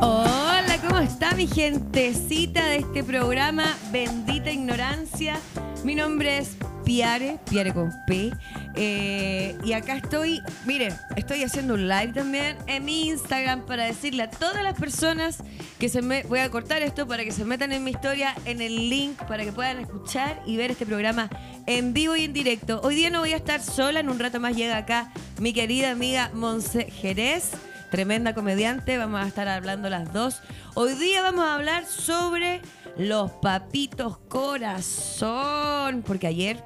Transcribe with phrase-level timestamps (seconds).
[0.00, 5.38] Hola, ¿cómo está mi gentecita de este programa Bendita Ignorancia?
[5.84, 8.30] Mi nombre es Piare, Piare con P.
[8.76, 14.22] eh, y acá estoy, mire, estoy haciendo un live también en mi Instagram para decirle
[14.22, 15.38] a todas las personas
[15.78, 16.22] que se me.
[16.24, 19.44] Voy a cortar esto para que se metan en mi historia, en el link, para
[19.44, 21.28] que puedan escuchar y ver este programa
[21.66, 22.80] en vivo y en directo.
[22.82, 25.90] Hoy día no voy a estar sola, en un rato más llega acá mi querida
[25.90, 27.50] amiga Monse Jerez
[27.90, 30.40] tremenda comediante, vamos a estar hablando las dos.
[30.74, 32.60] Hoy día vamos a hablar sobre
[32.96, 36.62] los papitos corazón, porque ayer,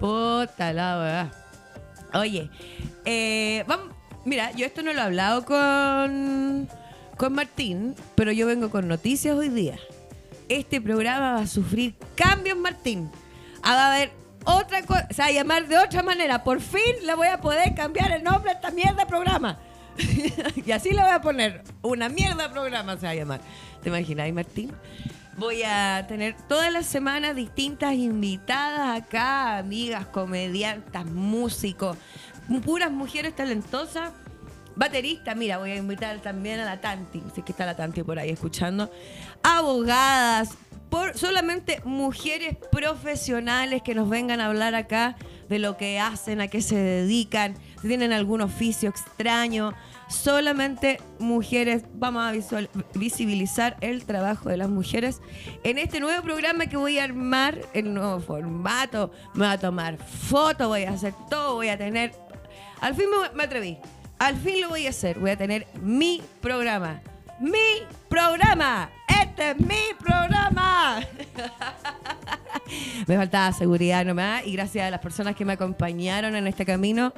[0.00, 1.32] Puta la verdad.
[2.14, 2.48] Oye,
[3.04, 3.88] eh, vamos,
[4.24, 6.68] mira, yo esto no lo he hablado con,
[7.16, 9.76] con Martín, pero yo vengo con noticias hoy día.
[10.48, 13.10] Este programa va a sufrir cambios, Martín.
[13.62, 14.12] Ah, va a haber
[14.44, 16.44] otra cosa, o sea, llamar de otra manera.
[16.44, 19.58] Por fin le voy a poder cambiar el nombre a esta mierda de programa.
[20.66, 23.40] y así le voy a poner una mierda programa, se va a llamar.
[23.82, 24.72] ¿Te imaginas, Martín?
[25.36, 31.96] Voy a tener todas las semanas distintas invitadas acá, amigas, comediantas, músicos,
[32.64, 34.12] puras mujeres talentosas.
[34.76, 38.02] Baterista, mira, voy a invitar también a la Tanti, si es que está la Tanti
[38.02, 38.90] por ahí escuchando.
[39.42, 40.56] Abogadas,
[40.88, 45.16] por solamente mujeres profesionales que nos vengan a hablar acá
[45.48, 47.54] de lo que hacen, a qué se dedican,
[47.88, 49.74] tienen algún oficio extraño.
[50.08, 52.32] Solamente mujeres, vamos a
[52.94, 55.20] visibilizar el trabajo de las mujeres
[55.62, 59.10] en este nuevo programa que voy a armar, el nuevo formato.
[59.34, 62.12] Me voy a tomar fotos, voy a hacer todo, voy a tener.
[62.80, 63.78] Al fin me, me atreví.
[64.18, 65.18] Al fin lo voy a hacer.
[65.18, 67.00] Voy a tener mi programa.
[67.40, 68.90] ¡Mi programa!
[69.20, 71.00] ¡Este es mi programa!
[73.06, 77.12] me faltaba seguridad nomás y gracias a las personas que me acompañaron en este camino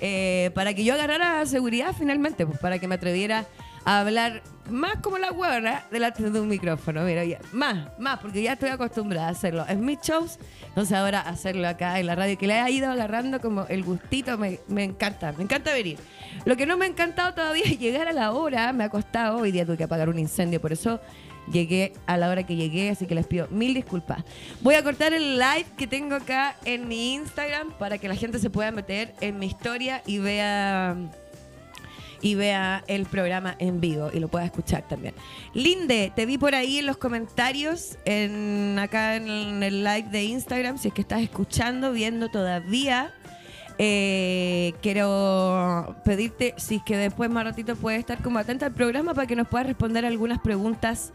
[0.00, 3.46] eh, para que yo agarrara seguridad finalmente, pues para que me atreviera
[3.84, 7.02] a hablar más como la huevona delante de un micrófono.
[7.02, 7.22] Mira,
[7.52, 9.64] más, más, porque ya estoy acostumbrada a hacerlo.
[9.68, 13.40] En mis shows, entonces ahora hacerlo acá en la radio, que le ha ido agarrando
[13.40, 15.98] como el gustito, me encanta, me encanta venir.
[16.44, 19.38] Lo que no me ha encantado todavía es llegar a la hora, me ha costado,
[19.38, 21.00] hoy día tuve que apagar un incendio, por eso
[21.50, 24.24] llegué a la hora que llegué, así que les pido mil disculpas.
[24.60, 28.38] Voy a cortar el live que tengo acá en mi Instagram para que la gente
[28.38, 30.96] se pueda meter en mi historia y vea
[32.22, 35.14] y vea el programa en vivo y lo pueda escuchar también.
[35.54, 40.78] Linde, te vi por ahí en los comentarios, en, acá en el live de Instagram,
[40.78, 43.14] si es que estás escuchando, viendo todavía.
[43.82, 49.14] Eh, quiero pedirte, si es que después más ratito puedes estar como atenta al programa
[49.14, 51.12] para que nos puedas responder algunas preguntas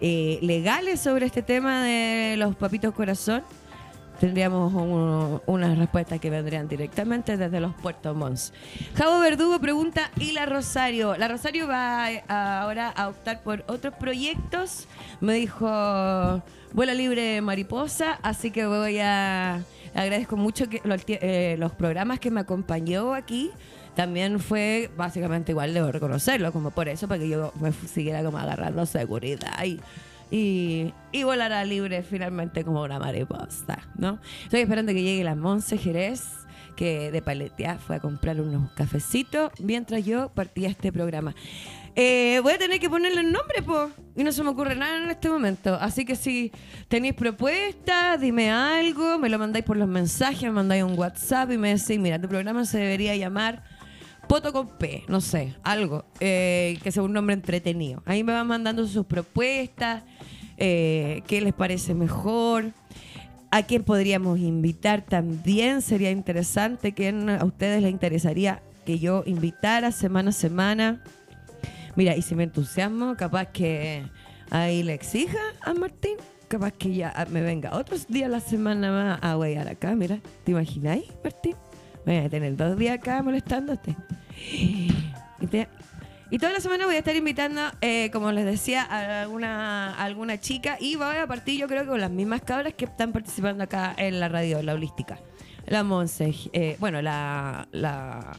[0.00, 3.44] eh, legales sobre este tema de los papitos corazón.
[4.18, 8.52] Tendríamos un- unas respuestas que vendrían directamente desde los puertos Mons.
[8.96, 11.16] Javo Verdugo pregunta, ¿y la Rosario?
[11.16, 14.88] La Rosario va ahora a optar por otros proyectos.
[15.20, 19.60] Me dijo, vuela libre mariposa, así que voy a...
[19.94, 23.50] Agradezco mucho que eh, los programas que me acompañó aquí.
[23.94, 28.38] También fue básicamente igual, debo reconocerlo, como por eso, para que yo me siguiera como
[28.38, 29.80] agarrando seguridad y,
[30.30, 31.24] y, y
[31.66, 34.20] libre finalmente como una mariposa, ¿no?
[34.44, 36.39] Estoy esperando que llegue la Monse Jerez,
[36.70, 41.34] que de paletea fue a comprar unos cafecitos mientras yo partía este programa.
[41.96, 45.02] Eh, voy a tener que ponerle el nombre, po, y no se me ocurre nada
[45.02, 45.74] en este momento.
[45.74, 46.52] Así que si
[46.88, 51.58] tenéis propuestas, dime algo, me lo mandáis por los mensajes, me mandáis un WhatsApp y
[51.58, 53.64] me decís, mira, tu programa se debería llamar
[54.28, 58.02] Poto con P, no sé, algo, eh, que sea un nombre entretenido.
[58.06, 60.04] Ahí me van mandando sus propuestas,
[60.56, 62.72] eh, qué les parece mejor,
[63.50, 69.90] a quién podríamos invitar también, sería interesante, quién a ustedes les interesaría que yo invitara
[69.92, 71.02] semana a semana.
[71.96, 74.04] Mira, y si me entusiasmo, capaz que
[74.50, 76.16] ahí le exija a Martín,
[76.48, 80.18] capaz que ya me venga otros días a la semana más a huear acá, mira.
[80.44, 81.56] ¿Te imagináis, Martín?
[82.06, 83.96] Voy a tener dos días acá molestándote.
[85.42, 85.68] Y, te-
[86.30, 90.38] y toda la semana voy a estar invitando, eh, como les decía, a alguna, alguna
[90.38, 93.64] chica y voy a partir yo creo que con las mismas cabras que están participando
[93.64, 95.18] acá en la radio, la holística.
[95.66, 98.32] La Monse, eh, bueno, la, la...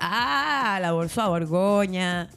[0.00, 2.28] Ah, la Bolsa Borgoña,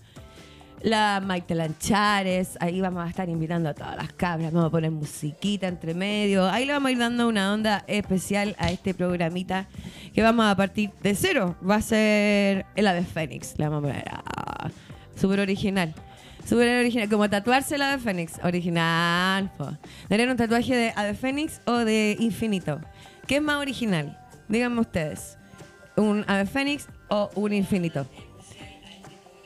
[0.84, 4.92] la Maite Lanchares, ahí vamos a estar invitando a todas las cabras, vamos a poner
[4.92, 9.68] musiquita entre medio, ahí le vamos a ir dando una onda especial a este programita
[10.14, 13.94] que vamos a partir de cero, va a ser el ave fénix, le vamos a
[13.94, 14.70] poner, ah,
[15.16, 15.96] súper original.
[16.46, 19.50] Súper original, como tatuarse el ave fénix, original.
[20.10, 22.82] ¿Darían un tatuaje de ave fénix o de infinito?
[23.26, 24.20] ¿Qué es más original?
[24.50, 25.38] Díganme ustedes,
[25.96, 28.06] ¿un ave fénix o un infinito?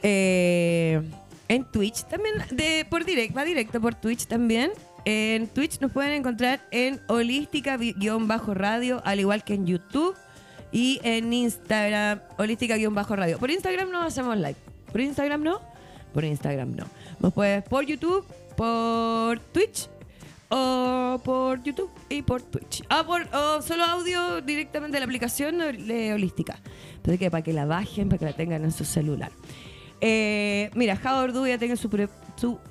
[0.02, 1.02] Eh,
[1.48, 4.72] en Twitch también, de, por direct, va directo por Twitch también.
[5.06, 10.16] En Twitch nos pueden encontrar en holística-radio, al igual que en YouTube
[10.72, 13.38] y en Instagram, holística-radio.
[13.40, 14.58] Por Instagram no hacemos live.
[14.92, 15.62] ¿Por Instagram no?
[16.14, 16.86] Por Instagram no.
[17.20, 19.90] Nos puedes por YouTube, por Twitch
[20.50, 22.84] o por YouTube y por Twitch.
[22.90, 26.60] Ah, por o solo audio directamente de la aplicación de Holística.
[26.96, 29.32] Entonces que para que la bajen, para que la tengan en su celular.
[30.02, 31.90] Eh, mira, Ordu ya tiene su,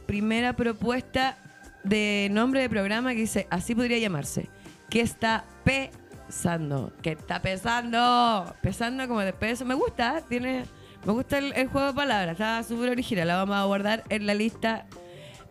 [0.07, 1.37] primera propuesta
[1.83, 4.49] de nombre de programa que dice, así podría llamarse.
[4.91, 6.93] ¿Qué está pesando?
[7.03, 8.55] ¿Qué está pesando?
[8.63, 9.65] Pesando como de peso.
[9.65, 10.65] Me gusta, tiene,
[11.05, 12.33] me gusta el, juego de palabras.
[12.33, 13.29] Está súper original.
[13.29, 14.87] La vamos a guardar en la lista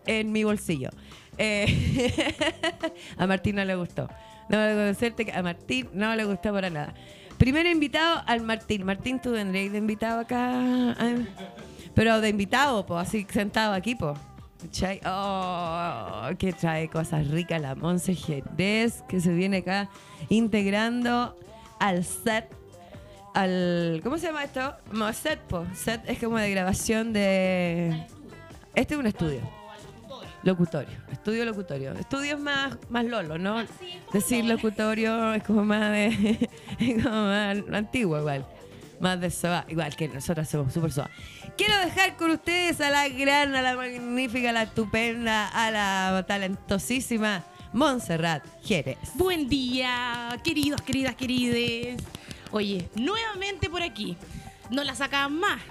[0.05, 0.89] en mi bolsillo.
[1.37, 2.33] Eh,
[3.17, 4.09] a Martín no le gustó.
[4.47, 6.93] No decirte que a Martín no le gustó para nada.
[7.37, 8.85] Primer invitado al Martín.
[8.85, 10.51] Martín, tú vendrías de invitado acá.
[10.97, 11.15] Ah,
[11.93, 14.17] Pero de invitado, pues, así sentado aquí, pues.
[15.05, 19.89] Oh, que trae cosas ricas la Monse Jerez, que se viene acá
[20.29, 21.35] integrando
[21.79, 22.49] al set.
[23.33, 24.73] Al, ¿Cómo se llama esto?
[24.91, 25.65] No, set, po.
[25.75, 28.07] Set es como de grabación de.
[28.73, 29.41] Este es un estudio.
[30.45, 30.95] Locutorio.
[31.11, 31.93] Estudio locutorio.
[31.93, 33.65] Estudio es más, más lolo, ¿no?
[34.13, 36.49] Decir locutorio es como más de.
[36.79, 38.45] es como más antiguo igual.
[38.99, 39.65] Más de soa.
[39.67, 41.09] Igual que nosotros somos súper soa.
[41.57, 46.23] Quiero dejar con ustedes a la gran, a la magnífica, a la estupenda, a la
[46.27, 47.43] talentosísima
[47.73, 48.99] Montserrat Jerez.
[49.15, 52.03] Buen día, queridos, queridas, querides.
[52.51, 54.15] Oye, nuevamente por aquí.
[54.69, 55.61] No la sacan más.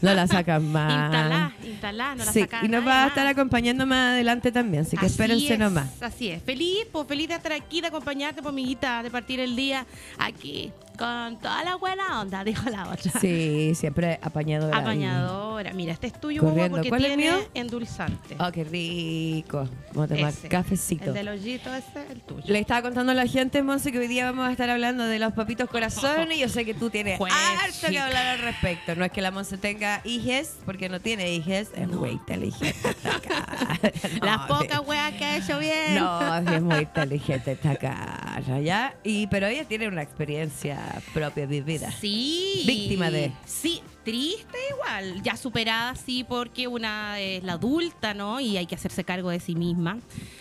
[0.00, 0.92] No la sacan más.
[0.92, 4.84] Instalá, instalá, no la sí, sacan y nos va a estar acompañando más adelante también,
[4.84, 6.02] así que espérense es, nomás.
[6.02, 6.42] Así es.
[6.42, 9.86] Feliz, pues feliz de estar aquí, de acompañarte, pues, amiguita, de partir el día
[10.18, 13.12] aquí con toda la buena onda, dijo la otra.
[13.20, 14.76] Sí, siempre apañadora.
[14.78, 15.72] Apañadora.
[15.72, 16.76] Mira, este es tuyo, Corriendo.
[16.76, 17.48] porque ¿Cuál es tiene mío?
[17.54, 18.36] endulzante.
[18.38, 19.68] Oh, qué rico.
[19.94, 20.48] Vamos a tomar Ese.
[20.48, 21.04] cafecito.
[21.06, 22.42] El del hoyito ese, el tuyo.
[22.46, 25.18] Le estaba contando a la gente, Monse, que hoy día vamos a estar hablando de
[25.18, 28.94] los papitos corazones y yo sé que tú tienes Pues, harto que hablar al respecto.
[28.94, 33.20] No es que la Monse tenga hijes, porque no tiene hijes, es muy inteligente esta
[33.28, 33.78] cara.
[34.22, 35.94] Las No, pocas weas que ha hecho bien.
[35.96, 38.94] No, es muy inteligente esta cara, ¿ya?
[39.04, 41.90] Y, pero ella tiene una experiencia propia vivida.
[41.92, 42.64] Sí.
[42.66, 43.32] Víctima de.
[43.46, 45.22] Sí, triste igual.
[45.22, 48.40] Ya superada, sí, porque una es la adulta, ¿no?
[48.40, 49.98] Y hay que hacerse cargo de sí misma.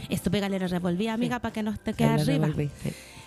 [0.10, 2.50] Esto pégale la revolvía, amiga, para que no te quede arriba.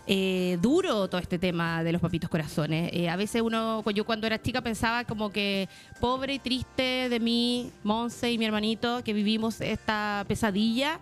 [0.06, 2.90] Eh, duro todo este tema de los papitos corazones.
[2.92, 5.68] Eh, a veces uno, yo cuando era chica pensaba como que
[5.98, 11.00] pobre y triste de mí, Monse y mi hermanito, que vivimos esta pesadilla.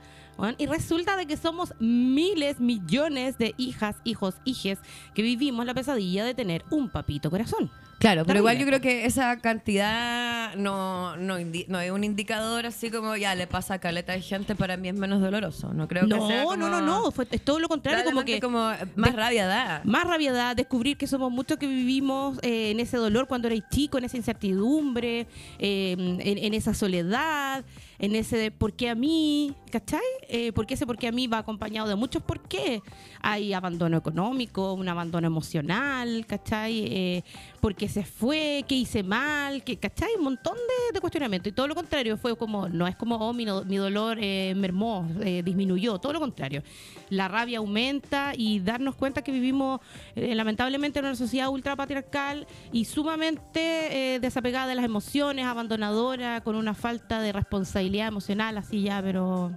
[0.58, 4.78] Y resulta de que somos miles, millones de hijas, hijos, hijes
[5.14, 7.70] que vivimos la pesadilla de tener un papito corazón.
[7.98, 12.66] Claro, pero igual yo creo que esa cantidad no, no, indi- no es un indicador
[12.66, 15.72] así como ya le pasa a caleta de gente, para mí es menos doloroso.
[15.72, 18.24] No creo que No, sea no, como- no, no, fue, es todo lo contrario, como
[18.24, 19.82] que como más rabia da.
[19.84, 23.98] más rabiedad, descubrir que somos muchos que vivimos eh, en ese dolor cuando eres chico,
[23.98, 25.28] en esa incertidumbre,
[25.60, 27.64] eh, en, en esa soledad,
[27.98, 30.00] en ese de por qué a mí, ¿cachai?
[30.28, 32.82] Eh, porque ese por qué a mí va acompañado de muchos por qué.
[33.20, 36.84] Hay abandono económico, un abandono emocional, ¿cachai?
[36.86, 37.24] Eh,
[37.60, 40.10] por qué se fue, qué hice mal, que, ¿cachai?
[40.16, 41.52] Un montón de, de cuestionamientos.
[41.52, 45.08] Y todo lo contrario, fue como, no es como, oh, mi, mi dolor eh, mermó,
[45.20, 46.62] eh, disminuyó, todo lo contrario.
[47.10, 49.80] La rabia aumenta y darnos cuenta que vivimos
[50.16, 57.20] lamentablemente en una sociedad ultrapatriarcal y sumamente desapegada de las emociones, abandonadora, con una falta
[57.20, 59.52] de responsabilidad emocional, así ya, pero...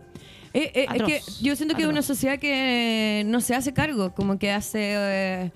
[0.54, 4.14] Eh, eh, es que yo siento que es una sociedad que no se hace cargo,
[4.14, 4.94] como que hace...
[4.96, 5.52] eh,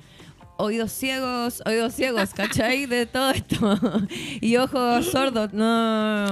[0.60, 2.86] oídos ciegos, oídos ciegos, ¿cachai?
[2.86, 3.80] De todo esto.
[4.42, 6.28] y ojos sordos, no.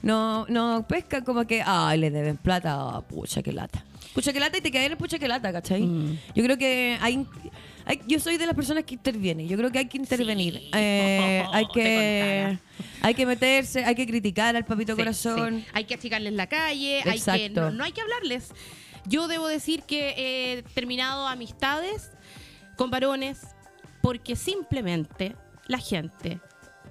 [0.00, 3.84] No, no pesca como que, ay, le deben plata, pucha que lata.
[4.14, 5.82] Pucha que lata y te quedas en el pucha que lata, ¿cachai?
[5.82, 6.18] Mm.
[6.34, 7.26] Yo creo que hay,
[7.88, 9.46] hay- yo soy de las personas que interviene.
[9.48, 10.54] Yo creo que hay que intervenir.
[10.54, 10.70] Sí.
[10.74, 12.58] Eh, hay que
[13.02, 15.60] hay que meterse, hay que criticar al papito Sí, corazón.
[15.60, 15.66] sí.
[15.72, 17.60] Hay que achicarles la calle, hay que, Exacto.
[17.62, 18.50] no, no hay que hablarles.
[19.06, 22.10] Yo debo decir que he terminado amistades
[22.76, 23.40] con varones
[24.02, 25.34] porque simplemente
[25.66, 26.40] la gente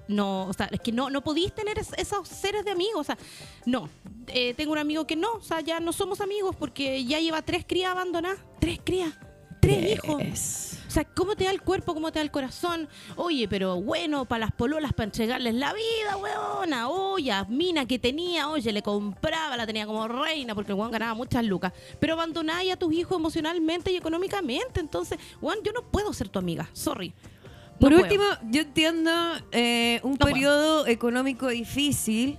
[0.08, 3.04] no, o sea, es que no, no podéis tener es- esos seres de amigos, o
[3.04, 3.18] sea,
[3.66, 3.90] no.
[4.28, 7.42] Eh, tengo un amigo que no, o sea, ya no somos amigos porque ya lleva
[7.42, 9.12] tres crías abandonadas, tres crías,
[9.60, 10.77] tres hijos.
[10.88, 11.92] O sea, ¿cómo te da el cuerpo?
[11.92, 12.88] ¿Cómo te da el corazón?
[13.16, 16.88] Oye, pero bueno, para las pololas, para entregarles la vida, weona.
[16.88, 21.12] Oye, mina que tenía, oye, le compraba, la tenía como reina porque el weón ganaba
[21.14, 21.74] muchas lucas.
[22.00, 24.80] Pero abandonáis a tus hijos emocionalmente y económicamente.
[24.80, 26.68] Entonces, weón, yo no puedo ser tu amiga.
[26.72, 27.10] Sorry.
[27.10, 28.02] No Por puedo.
[28.04, 29.10] último, yo entiendo
[29.52, 30.32] eh, un No puedo.
[30.32, 32.38] periodo económico difícil,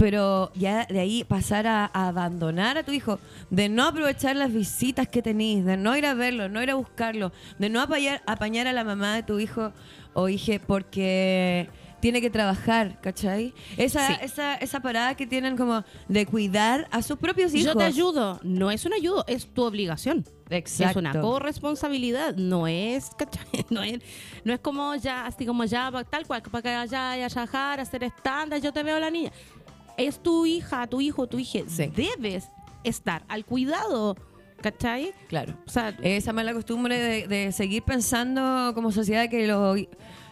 [0.00, 3.18] pero ya de ahí pasar a, a abandonar a tu hijo,
[3.50, 6.74] de no aprovechar las visitas que tenís, de no ir a verlo, no ir a
[6.74, 9.72] buscarlo, de no apañar, apañar a la mamá de tu hijo
[10.14, 11.68] o hija porque
[12.00, 13.52] tiene que trabajar, ¿cachai?
[13.76, 14.14] Esa, Sí.
[14.22, 17.74] esa, esa parada que tienen como de cuidar a sus propios hijos.
[17.74, 18.40] Yo te ayudo.
[18.42, 20.24] No es un ayudo, es tu obligación.
[20.48, 20.90] Exacto.
[20.90, 23.44] Es una corresponsabilidad, no es, ¿cachai?
[23.70, 24.00] No es,
[24.44, 27.82] no es como ya, así como ya, tal cual, para que vaya a viajar, a
[27.82, 29.30] hacer estándar, yo te veo a la niña.
[30.00, 31.60] Es tu hija, tu hijo, tu hija.
[31.66, 31.86] Sí.
[31.94, 32.48] Debes
[32.84, 34.16] estar al cuidado,
[34.60, 35.12] ¿cachai?
[35.28, 35.54] Claro.
[35.66, 39.78] O sea, Esa mala costumbre de, de seguir pensando como sociedad que los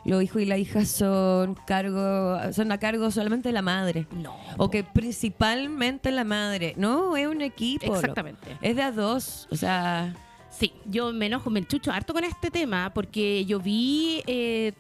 [0.04, 4.06] los hijos y las hijas son cargo son a cargo solamente de la madre.
[4.12, 4.34] no.
[4.56, 6.72] O que principalmente la madre.
[6.76, 7.94] No, es un equipo.
[7.94, 8.56] Exactamente.
[8.62, 9.46] Es de a dos.
[9.50, 10.14] O sea,
[10.50, 14.72] Sí, yo me enojo, me enchucho harto con este tema porque yo vi eh,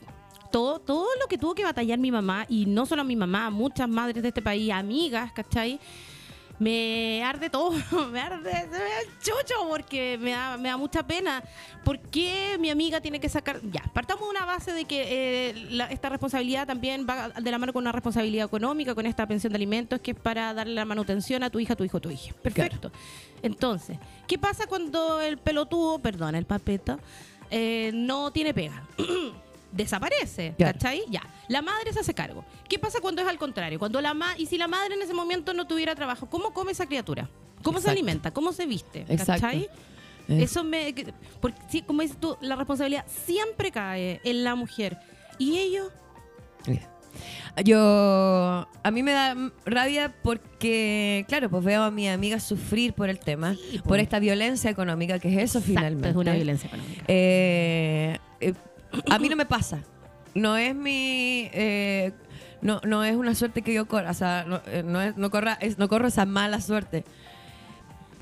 [0.50, 3.88] todo, todo lo que tuvo que batallar mi mamá y no solo mi mamá, muchas
[3.88, 5.78] madres de este país, amigas, ¿cachai?
[6.60, 7.70] Me arde todo,
[8.12, 11.40] me arde, se me da chucho porque me da, me da mucha pena.
[11.84, 13.60] ¿Por qué mi amiga tiene que sacar?
[13.70, 15.04] Ya, partamos de una base de que
[15.50, 19.24] eh, la- esta responsabilidad también va de la mano con una responsabilidad económica, con esta
[19.28, 22.10] pensión de alimentos que es para darle la manutención a tu hija, tu hijo, tu
[22.10, 22.34] hija.
[22.42, 22.90] Perfecto.
[23.40, 26.98] Entonces, ¿qué pasa cuando el pelotudo, perdón, el papeto,
[27.52, 28.82] eh, no tiene pega?
[29.72, 30.72] Desaparece, Claro.
[30.78, 31.02] ¿cachai?
[31.10, 31.22] Ya.
[31.48, 32.44] La madre se hace cargo.
[32.68, 33.78] ¿Qué pasa cuando es al contrario?
[33.78, 36.72] Cuando la ma y si la madre en ese momento no tuviera trabajo, ¿cómo come
[36.72, 37.28] esa criatura?
[37.62, 38.30] ¿Cómo se alimenta?
[38.30, 39.00] ¿Cómo se viste?
[39.08, 39.32] Exacto.
[39.42, 39.68] ¿Cachai?
[40.28, 40.94] eh, Eso me.
[40.94, 44.98] que- Porque, sí, como dices tú, la responsabilidad siempre cae en la mujer.
[45.38, 45.90] Y ellos.
[47.64, 49.34] Yo, a mí me da
[49.66, 54.02] rabia porque, claro, pues veo a mis amigas sufrir por el tema, Sí, por pues.
[54.02, 56.10] esta violencia económica, que es eso Exacto, finalmente.
[56.10, 57.02] Es una violencia económica.
[57.08, 58.54] Eh, eh,
[59.10, 59.80] a mí no me pasa.
[60.34, 61.48] No es mi.
[61.52, 62.12] eh,
[62.60, 64.10] no, no es una suerte que yo corra.
[64.10, 67.04] O sea, no, eh, es- no corra, es- no corro esa mala suerte.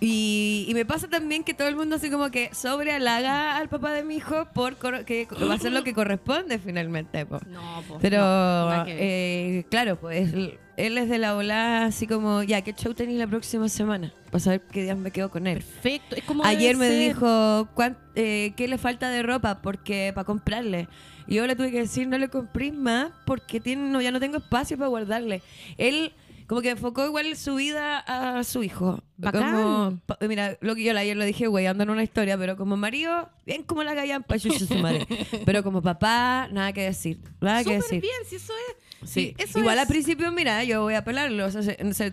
[0.01, 3.93] Y, y me pasa también que todo el mundo así como que sobrealaga al papá
[3.93, 7.25] de mi hijo por que va a ser lo que corresponde finalmente.
[7.25, 7.41] po.
[7.47, 8.01] No, pues.
[8.03, 12.75] Pero, no, eh, claro, pues él, él es de la ola así como, ya, ¿qué
[12.75, 14.13] show tenéis la próxima semana?
[14.27, 15.59] Para saber qué días me quedo con él.
[15.61, 16.17] Perfecto.
[16.17, 16.99] Es como Ayer me ser.
[16.99, 20.89] dijo "¿Cuán- eh, qué le falta de ropa porque para comprarle.
[21.27, 24.21] Y yo le tuve que decir no le compré más porque tiene, no, ya no
[24.21, 25.43] tengo espacio para guardarle.
[25.79, 26.13] Él
[26.47, 29.03] como que enfocó igual su vida a su hijo.
[29.17, 30.01] Bacán.
[30.07, 32.77] Como, mira, lo que yo ayer lo dije, güey, ando en una historia, pero como
[32.77, 35.07] marido, bien como la gallampa, chucha su madre.
[35.45, 37.21] Pero como papá, nada que decir.
[37.41, 38.01] Nada que Súper decir.
[38.01, 39.09] bien, si eso es.
[39.11, 39.83] Sí, eso igual es.
[39.83, 41.47] al principio, mira, yo voy a pelarlo.
[41.47, 42.13] O sea, se, se,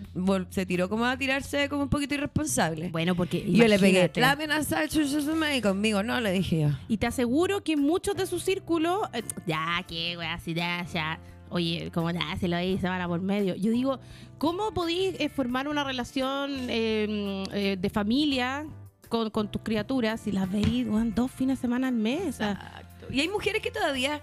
[0.49, 2.89] se tiró como a tirarse como un poquito irresponsable.
[2.89, 3.37] Bueno, porque.
[3.37, 6.61] Y yo le pegué la amenaza de chucha su madre", y conmigo no, le dije
[6.61, 6.69] yo.
[6.87, 11.19] Y te aseguro que muchos de su círculo, eh, ya, qué, wea, si ya, ya.
[11.53, 13.53] Oye, como ya se lo hice, se van a por medio.
[13.55, 13.99] Yo digo,
[14.39, 18.65] ¿cómo podéis eh, formar una relación eh, eh, de familia
[19.07, 22.39] con, con tus criaturas si las veis weón, dos fines de semana al mes?
[22.39, 23.05] Exacto.
[23.11, 24.19] Y hay mujeres que todavía,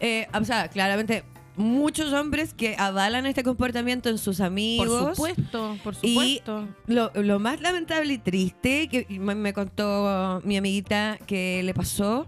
[0.00, 1.22] eh, o sea, claramente,
[1.56, 4.88] muchos hombres que avalan este comportamiento en sus amigos.
[4.88, 6.68] por supuesto, por Y supuesto.
[6.86, 12.26] lo, lo más lamentable y triste que me contó mi amiguita que le pasó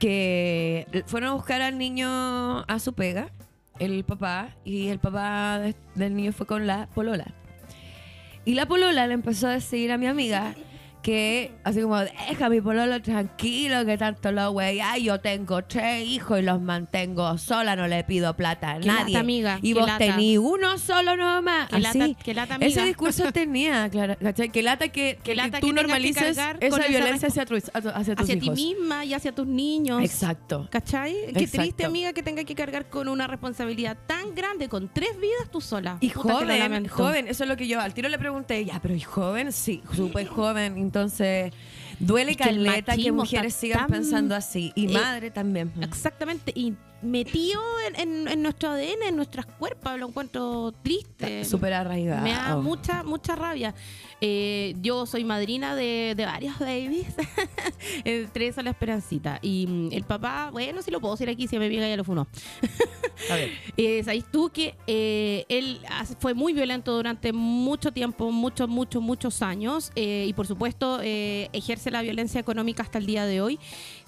[0.00, 2.08] que fueron a buscar al niño
[2.62, 3.28] a su pega,
[3.78, 7.32] el papá, y el papá de- del niño fue con la polola.
[8.44, 10.54] Y la polola le empezó a decir a mi amiga
[11.02, 16.06] que así como deja mi pololo tranquilo que tanto lo güey ay yo tengo tres
[16.06, 19.86] hijos y los mantengo sola no le pido plata a nadie lata, amiga, y vos
[19.86, 19.98] lata.
[19.98, 24.50] tení uno solo nomás Qué así lata- qué lata, ese discurso tenía claro ¿cachai?
[24.50, 27.80] que lata que, que lata tú que que normalices esa violencia hacia, tu- hacia
[28.14, 30.02] tus hacia ti misma y hacia tus niños.
[30.02, 31.12] exacto ¿Cachai?
[31.32, 31.58] Qué Exacto.
[31.62, 35.60] triste, amiga, que tenga que cargar con una responsabilidad tan grande, con tres vidas tú
[35.60, 35.96] sola.
[36.00, 38.94] Y Puta, joven, joven, eso es lo que yo al tiro le pregunté, ya, pero
[38.94, 39.52] ¿y joven?
[39.52, 41.52] Sí, súper joven, entonces
[42.00, 45.72] duele Es que caleta que mujeres sigan pensando así, y eh, madre también.
[45.80, 46.52] Exactamente.
[46.54, 51.44] Y metido en, en- en nuestro ADN, en nuestras cuerpos, lo encuentro triste.
[51.44, 52.22] Súper arraigado.
[52.22, 53.74] Me da mucha, mucha rabia.
[54.22, 57.06] Eh, yo soy madrina de, de varios babies.
[58.04, 59.38] Entre eso la esperancita.
[59.42, 61.96] Y mm, el papá, bueno, si lo puedo decir aquí, si a mi amiga ya
[61.96, 62.26] lo funó.
[63.30, 63.50] A ver.
[63.76, 65.80] Eh, ¿Sabéis tú que eh, él
[66.18, 69.90] fue muy violento durante mucho tiempo, muchos, muchos, muchos años?
[69.96, 73.58] eh, y por supuesto, eh, ejerce la violencia económica hasta el día de hoy.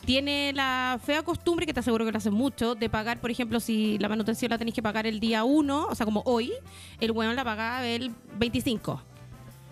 [0.04, 3.60] Tiene la fea costumbre, que te aseguro que lo hace mucho, de pagar, por ejemplo,
[3.60, 6.52] si la manutención la tenéis que pagar el día 1, o sea, como hoy,
[7.00, 9.02] el weón la paga el 25.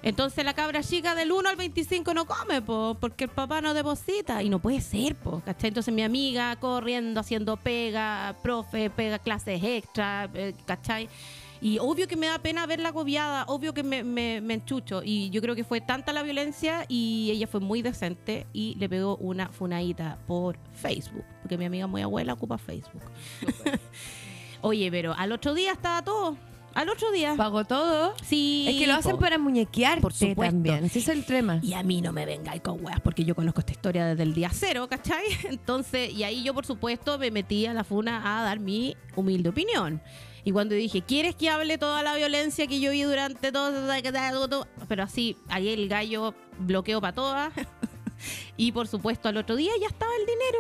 [0.03, 3.75] Entonces la cabra chica del 1 al 25 no come, po, porque el papá no
[3.75, 4.43] deposita.
[4.43, 5.69] Y no puede ser, po, ¿cachai?
[5.69, 11.09] Entonces mi amiga corriendo, haciendo pega, profe, pega clases extra, eh, ¿cachai?
[11.63, 15.03] Y obvio que me da pena verla agobiada, obvio que me, me, me enchucho.
[15.05, 18.89] Y yo creo que fue tanta la violencia y ella fue muy decente y le
[18.89, 21.25] pegó una funadita por Facebook.
[21.43, 23.03] Porque mi amiga muy abuela ocupa Facebook.
[24.63, 26.37] Oye, pero al otro día estaba todo.
[26.73, 27.35] Al otro día.
[27.37, 28.15] Pagó todo.
[28.23, 28.67] Sí.
[28.69, 30.43] Es que lo hacen para muñequearte Por supuesto.
[30.43, 30.85] también.
[30.85, 31.59] Ese es el tema.
[31.63, 34.35] Y a mí no me vengáis con weas, porque yo conozco esta historia desde el
[34.35, 35.25] día cero, ¿cachai?
[35.49, 39.49] Entonces, y ahí yo, por supuesto, me metí a la funa a dar mi humilde
[39.49, 40.01] opinión.
[40.45, 44.67] Y cuando dije, ¿quieres que hable toda la violencia que yo vi durante todo?
[44.89, 47.53] Pero así, ahí el gallo bloqueó para todas.
[48.57, 50.59] y por supuesto, al otro día ya estaba el dinero.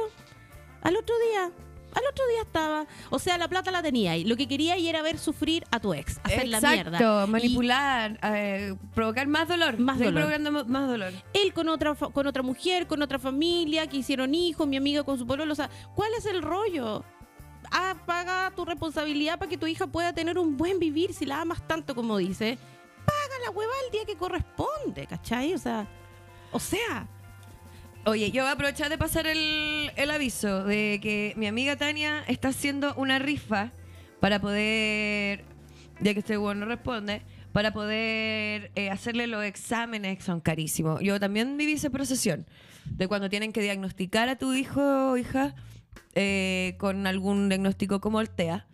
[0.83, 1.51] Al otro día.
[1.93, 2.87] Al otro día estaba.
[3.11, 5.81] O sea, la plata la tenía y lo que quería y era ver sufrir a
[5.81, 6.99] tu ex, hacer la mierda.
[6.99, 9.77] Exacto, manipular, eh, provocar más dolor.
[9.79, 10.15] Más dolor.
[10.15, 11.13] provocando más dolor.
[11.33, 15.19] él con otra con otra mujer, con otra familia, que hicieron hijos, mi amiga con
[15.19, 17.05] su pololo, o sea, ¿cuál es el rollo?
[17.71, 21.41] Ah, paga tu responsabilidad para que tu hija pueda tener un buen vivir si la
[21.41, 22.59] amas tanto como dice.
[23.07, 25.55] Paga la hueva el día que corresponde, ¿cachai?
[25.55, 25.87] O sea,
[26.53, 27.09] o sea,
[28.07, 32.25] Oye, yo voy a aprovechar de pasar el, el aviso de que mi amiga Tania
[32.29, 33.73] está haciendo una rifa
[34.21, 35.45] para poder,
[36.01, 37.21] ya que este weón no responde,
[37.53, 41.03] para poder eh, hacerle los exámenes que son carísimos.
[41.03, 42.47] Yo también viví esa procesión
[42.87, 45.55] de cuando tienen que diagnosticar a tu hijo o hija
[46.15, 48.67] eh, con algún diagnóstico como el TEA.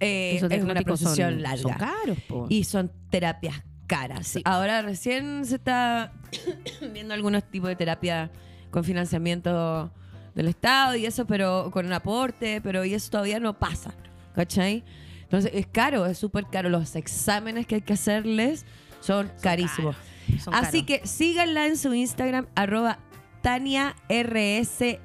[0.00, 2.46] Eh, es una son, larga son caros, po.
[2.50, 4.26] y son terapias caras.
[4.26, 4.42] Sí.
[4.44, 6.12] Ahora recién se está
[6.92, 8.30] viendo algunos tipos de terapia
[8.70, 9.90] con financiamiento
[10.34, 13.94] del Estado y eso, pero con un aporte, pero y eso todavía no pasa,
[14.34, 14.84] ¿cachai?
[15.22, 16.68] Entonces es caro, es súper caro.
[16.68, 18.66] Los exámenes que hay que hacerles
[19.00, 19.96] son, carísimos.
[20.40, 22.98] Son Así que síganla en su Instagram, arroba
[23.42, 24.98] Tania RS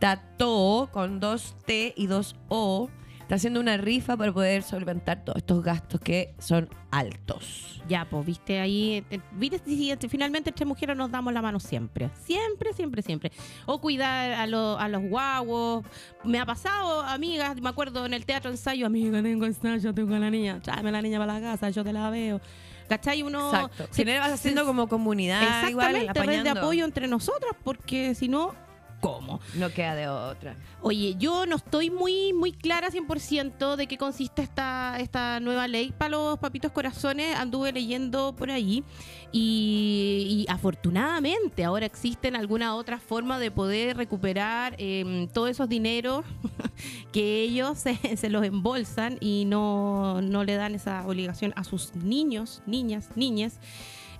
[0.00, 2.88] Tato, con dos T y dos O.
[3.20, 7.80] Está haciendo una rifa para poder solventar todos estos gastos que son altos.
[7.88, 12.10] Ya, pues, viste ahí, eh, viste, si finalmente entre mujeres nos damos la mano siempre,
[12.24, 13.30] siempre, siempre, siempre.
[13.66, 15.84] O cuidar a, lo- a los guaguos.
[16.24, 20.18] Me ha pasado, amigas, me acuerdo en el teatro ensayo, amiga, tengo ensayo, tengo a
[20.18, 22.40] la niña, tráeme la niña para la casa, yo te la veo.
[22.88, 23.22] ¿Cachai?
[23.22, 23.86] Uno Exacto.
[23.92, 27.52] se- Si no vas haciendo se- como comunidad, igual, Exactamente, red de apoyo entre nosotras,
[27.62, 28.56] porque si no,
[29.00, 29.40] ¿cómo?
[29.54, 30.56] No queda de otra.
[30.82, 35.92] Oye, yo no estoy muy muy clara 100% de qué consiste esta, esta nueva ley
[35.96, 37.36] para los papitos corazones.
[37.36, 38.84] Anduve leyendo por ahí
[39.32, 46.24] y, y afortunadamente ahora existen alguna otra forma de poder recuperar eh, todos esos dineros
[47.12, 51.94] que ellos se, se los embolsan y no, no le dan esa obligación a sus
[51.94, 53.58] niños, niñas, niñas.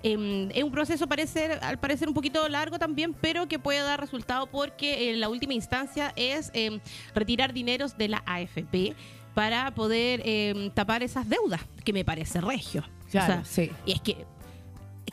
[0.03, 3.99] Eh, es un proceso parece, al parecer un poquito largo también, pero que puede dar
[3.99, 6.79] resultado porque en la última instancia es eh,
[7.13, 8.95] retirar dineros de la AFP
[9.33, 12.83] para poder eh, tapar esas deudas, que me parece regio.
[13.09, 13.71] Claro, O sea, sí.
[13.85, 14.25] y es que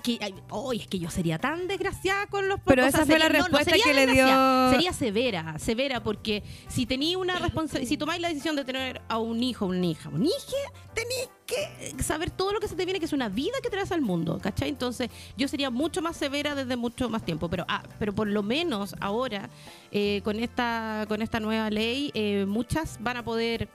[0.03, 0.35] que, ay,
[0.71, 3.29] ay, es que yo sería tan desgraciada con los Pero sea, esa fue sería- la
[3.29, 8.21] respuesta sería que le dio- Sería severa, severa, porque si tenía una responsabilidad, si tomáis
[8.21, 10.37] la decisión de tener a un hijo, una hija, un hijo,
[10.95, 13.91] tenéis que saber todo lo que se te viene, que es una vida que traes
[13.93, 14.69] al mundo, ¿cachai?
[14.69, 18.43] Entonces, yo sería mucho más severa desde mucho más tiempo, pero ah, pero por lo
[18.43, 19.49] menos ahora,
[19.91, 23.69] eh, con esta, con esta nueva ley, eh, muchas van a poder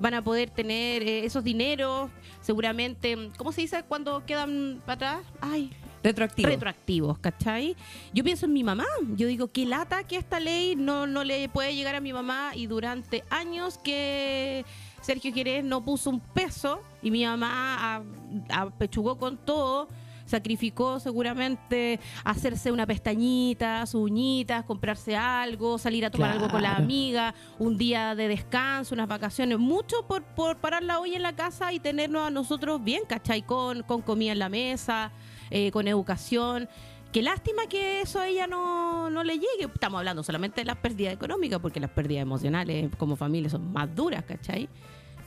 [0.00, 2.10] van a poder tener eh, esos dineros,
[2.40, 5.26] seguramente, ¿cómo se dice cuando quedan para atrás?
[5.40, 5.70] Ay,
[6.02, 6.48] Retroactivo.
[6.48, 7.76] retroactivos, ¿cachai?
[8.14, 8.86] Yo pienso en mi mamá.
[9.16, 12.52] Yo digo, qué lata que esta ley no, no le puede llegar a mi mamá
[12.54, 14.64] y durante años que
[15.02, 18.02] Sergio Jerez no puso un peso y mi mamá
[18.50, 19.88] apechugó con todo.
[20.30, 26.76] Sacrificó seguramente hacerse una pestañita, sus uñitas, comprarse algo, salir a tomar algo con la
[26.76, 31.34] amiga, un día de descanso, unas vacaciones, mucho por, por parar la olla en la
[31.34, 33.42] casa y tenernos a nosotros bien, ¿cachai?
[33.42, 35.10] Con, con comida en la mesa,
[35.50, 36.68] eh, con educación.
[37.12, 39.64] Qué lástima que eso a ella no, no le llegue.
[39.74, 43.92] Estamos hablando solamente de las pérdidas económicas, porque las pérdidas emocionales como familia son más
[43.96, 44.68] duras, ¿cachai?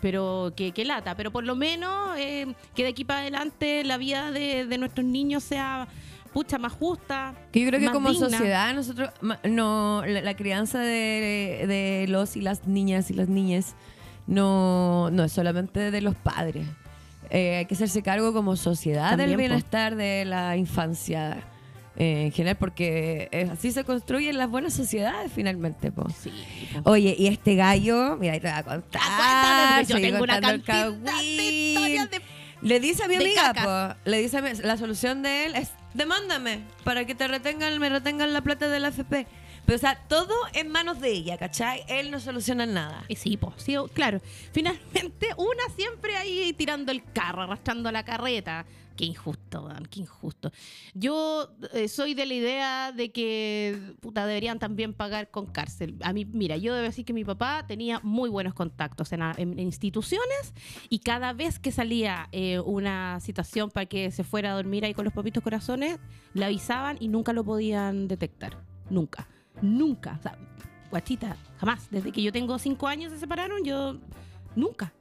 [0.03, 1.15] Pero que, que lata.
[1.15, 5.05] Pero por lo menos eh, que de aquí para adelante la vida de, de nuestros
[5.07, 5.87] niños sea
[6.33, 7.33] pucha más justa.
[7.51, 8.29] Que yo creo que como digna.
[8.29, 9.11] sociedad nosotros
[9.43, 13.75] no la, la crianza de, de los y las niñas y las niñas
[14.27, 16.67] no, no es solamente de los padres.
[17.29, 19.39] Eh, hay que hacerse cargo como sociedad También, del po.
[19.39, 21.37] bienestar de la infancia
[21.97, 25.91] eh, en general, porque eh, así se construyen las buenas sociedades finalmente.
[25.91, 26.07] Po.
[26.09, 26.31] Sí,
[26.83, 26.91] po.
[26.91, 29.01] Oye, y este gallo, mira, ahí te voy a contar.
[29.03, 31.39] Ah, cuéntame, yo tengo una cantidad de cagüín.
[31.39, 32.21] historias de
[32.61, 35.71] Le dice a mi amiga, po, le dice a mi- la solución de él es
[35.93, 39.27] demándame para que te retengan, me retengan la plata del AFP.
[39.65, 41.83] Pero o sea, todo en manos de ella, ¿cachai?
[41.87, 43.05] Él no soluciona nada.
[43.07, 44.21] Y sí, pues, sí, claro.
[44.51, 48.65] Finalmente, una siempre ahí tirando el carro, arrastrando la carreta.
[48.95, 50.51] Qué injusto, qué injusto.
[50.93, 55.97] Yo eh, soy de la idea de que puta, deberían también pagar con cárcel.
[56.03, 60.53] A mí, mira, yo debo decir que mi papá tenía muy buenos contactos en instituciones
[60.89, 64.93] y cada vez que salía eh, una situación para que se fuera a dormir ahí
[64.93, 65.99] con los papitos corazones,
[66.35, 68.63] le avisaban y nunca lo podían detectar.
[68.91, 69.27] Nunca.
[69.61, 70.17] Nunca.
[70.19, 70.37] O sea,
[70.89, 71.89] guachita, jamás.
[71.89, 73.97] Desde que yo tengo cinco años se separaron, yo
[74.55, 74.93] nunca.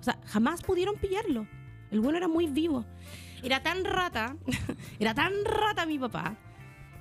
[0.00, 1.46] O sea, jamás pudieron pillarlo.
[1.90, 2.84] El bueno era muy vivo.
[3.42, 4.36] Era tan rata,
[5.00, 6.36] era tan rata mi papá,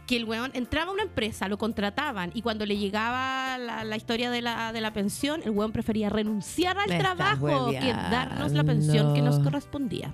[0.07, 3.95] que el weón entraba a una empresa, lo contrataban y cuando le llegaba la, la
[3.95, 8.51] historia de la, de la pensión, el weón prefería renunciar al Me trabajo que darnos
[8.53, 10.13] la pensión que nos correspondía.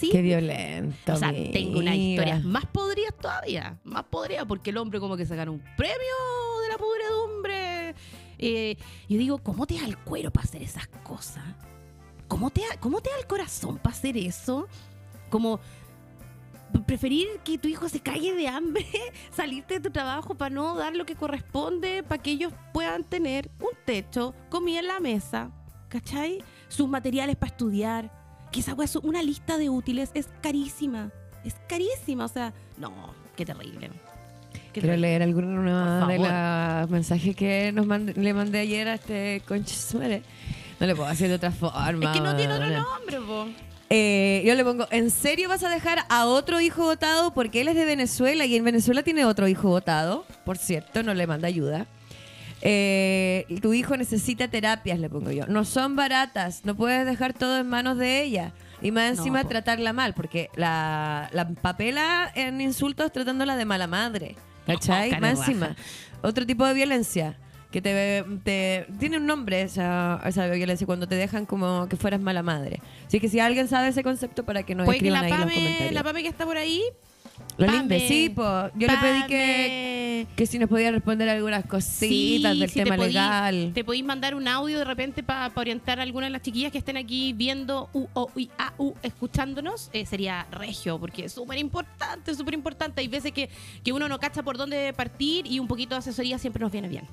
[0.00, 1.12] Así Qué violento.
[1.12, 3.78] o sea, tengo unas historias más podridas todavía.
[3.84, 6.16] Más podridas porque el hombre como que se gana un premio
[6.62, 7.94] de la pudredumbre.
[8.38, 8.78] Eh,
[9.10, 11.44] yo digo, ¿cómo te da el cuero para hacer esas cosas?
[12.28, 14.68] ¿Cómo te, da, ¿Cómo te da el corazón para hacer eso?
[15.28, 15.60] Como
[16.86, 18.86] preferir que tu hijo se calle de hambre,
[19.30, 23.50] salirte de tu trabajo para no dar lo que corresponde, para que ellos puedan tener
[23.60, 25.50] un techo, comida en la mesa,
[25.88, 26.42] ¿cachai?
[26.68, 28.19] Sus materiales para estudiar.
[28.52, 31.10] Que esa es una lista de útiles, es carísima.
[31.44, 33.90] Es carísima, o sea, no, qué terrible.
[34.52, 34.96] Qué Quiero terrible.
[34.98, 39.98] leer alguna Por de los mensajes que nos le mandé ayer a este conche su
[39.98, 40.22] madre.
[40.78, 42.06] No le puedo hacer de otra forma.
[42.06, 43.46] Es que no tiene otro nombre, po.
[43.92, 47.34] Eh, yo le pongo, ¿en serio vas a dejar a otro hijo votado?
[47.34, 50.24] Porque él es de Venezuela y en Venezuela tiene otro hijo votado.
[50.44, 51.86] Por cierto, no le manda ayuda.
[52.62, 55.46] Eh, tu hijo necesita terapias, le pongo yo.
[55.46, 58.52] No son baratas, no puedes dejar todo en manos de ella.
[58.82, 59.48] Y más No, encima po.
[59.48, 64.36] tratarla mal, porque la, la papela en insultos tratándola de mala madre.
[64.66, 65.18] ¿Cachai?
[65.20, 65.74] más encima.
[66.22, 67.36] Otro tipo de violencia.
[67.70, 72.20] Que te, te- tiene un nombre esa, esa violencia cuando te dejan como que fueras
[72.20, 72.80] mala madre.
[73.06, 75.32] Así que si alguien sabe ese concepto para que nos Puede que escriban la ahí
[75.32, 75.92] los Pame, comentarios.
[75.92, 76.82] la Pame que está por ahí.
[77.58, 78.42] Lo lindo, sí, po.
[78.74, 82.96] Yo le pedí que, que si nos podía responder algunas cositas del si te tema
[82.96, 83.72] podí- legal.
[83.74, 86.78] Te podéis mandar un audio de repente para orientar a algunas de las chiquillas que
[86.78, 89.90] estén aquí viendo u, o, a, u, escuchándonos.
[89.92, 93.02] eh, sería regio, porque es súper importante, súper importante.
[93.02, 93.50] Hay veces que,
[93.84, 96.88] que uno no cacha por dónde partir y un poquito de asesoría siempre nos viene
[96.88, 97.04] bien.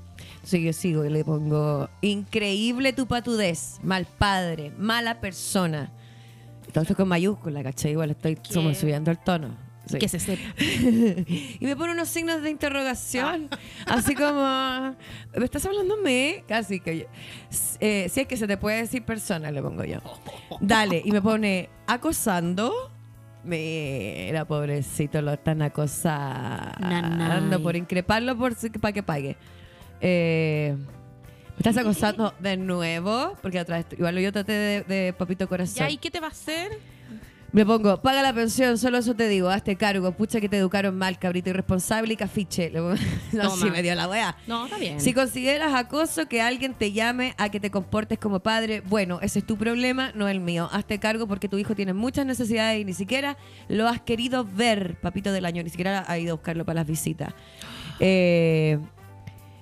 [0.44, 5.92] Sí, yo sigo y le pongo increíble tu patudez, mal padre, mala persona.
[6.72, 7.92] Todo esto con mayúscula, ¿cachai?
[7.92, 9.67] Igual estoy subiendo el tono.
[9.88, 10.00] Sí.
[10.00, 10.54] Que se sepa.
[10.60, 13.50] y me pone unos signos de interrogación,
[13.86, 14.34] así como,
[15.38, 15.66] ¿me estás
[16.04, 16.44] mí?
[16.48, 17.08] Casi que.
[17.80, 20.00] Eh, si es que se te puede decir persona, le pongo yo.
[20.60, 22.92] Dale, y me pone, acosando.
[23.44, 29.38] Mira, pobrecito, lo están acosando por increparlo por para que pague.
[30.02, 33.36] Eh, ¿Me estás acosando de nuevo?
[33.42, 35.90] Porque otra vez, igual yo traté de, de papito corazón.
[35.90, 36.78] ¿Y qué te va a hacer?
[37.54, 40.98] Me pongo, paga la pensión, solo eso te digo, hazte cargo, pucha que te educaron
[40.98, 42.70] mal, cabrito irresponsable y cafiche.
[42.72, 42.94] No,
[43.32, 43.56] Toma.
[43.56, 44.36] sí me dio la wea.
[44.48, 45.00] No, está bien.
[45.00, 49.40] Si consideras acoso que alguien te llame a que te comportes como padre, bueno, ese
[49.40, 50.70] es tu problema, no el mío.
[50.72, 53.38] Hazte cargo porque tu hijo tiene muchas necesidades y ni siquiera
[53.70, 56.88] lo has querido ver, papito del año, ni siquiera ha ido a buscarlo para las
[56.88, 57.34] visitas.
[58.00, 58.78] Eh,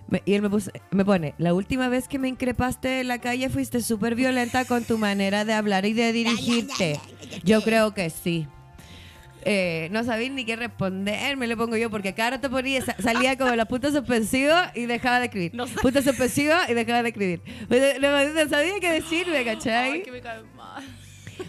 [0.08, 3.20] me- y él me, puso- me pone, la última vez que me increpaste en la
[3.20, 7.00] calle fuiste súper violenta con tu manera de hablar y de dirigirte.
[7.44, 8.48] Yo creo que sí.
[9.48, 12.96] Eh, no sabía ni qué responder, me le pongo yo, porque cada rato ponía, sa-
[13.00, 15.54] salía como los puntos suspensivos y dejaba de escribir.
[15.54, 17.42] No puntos suspensivos y dejaba de escribir.
[17.70, 19.92] No, sabía qué decirme, ¿cachai?
[19.92, 20.84] Ay, que me cae mal.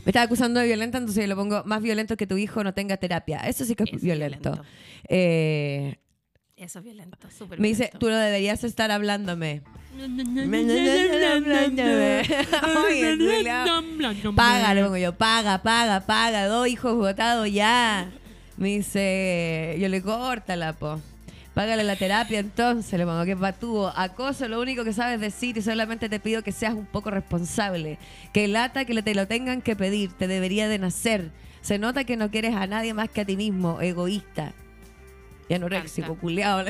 [0.04, 2.74] Me estaba acusando de violenta, entonces yo le pongo más violento que tu hijo no
[2.74, 3.38] tenga terapia.
[3.48, 4.50] Eso sí que es violento.
[4.50, 4.64] violento.
[5.08, 5.96] Eh,
[6.56, 9.60] Eso es violento, súper me dice, tú no deberías estar hablándome.
[12.88, 13.64] Oye, Julia,
[14.34, 18.10] Paga, le pongo yo, paga, paga, paga, dos hijos votados ya.
[18.56, 20.98] Me dice, yo le córtala, po.
[21.52, 23.92] Págale la terapia entonces, le pongo que es patúo.
[23.94, 27.98] Acoso, lo único que sabes decir y solamente te pido que seas un poco responsable.
[28.32, 31.32] Que lata que te lo tengan que pedir, te debería de nacer.
[31.60, 34.54] Se nota que no quieres a nadie más que a ti mismo, egoísta.
[35.48, 36.20] Y anoréxico, encanta.
[36.20, 36.60] culiao.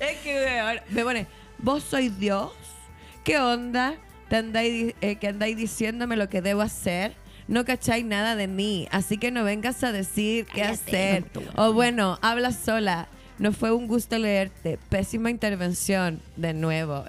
[0.00, 1.26] es que weón, me pone,
[1.58, 2.52] vos sois Dios.
[3.24, 3.94] ¿Qué onda?
[4.28, 7.14] Te andáis, eh, que andáis diciéndome lo que debo hacer.
[7.46, 11.24] No cacháis nada de mí, así que no vengas a decir qué Cállate, hacer.
[11.56, 13.08] O bueno, habla sola.
[13.38, 14.78] No fue un gusto leerte.
[14.88, 16.20] Pésima intervención.
[16.36, 17.04] De nuevo.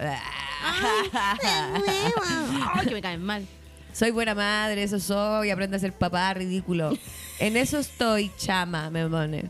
[2.74, 3.46] Ay, que me caen mal.
[3.92, 5.50] Soy buena madre, eso soy.
[5.50, 6.92] Aprende a ser papá, ridículo.
[7.40, 9.46] En eso estoy, chama, me pone.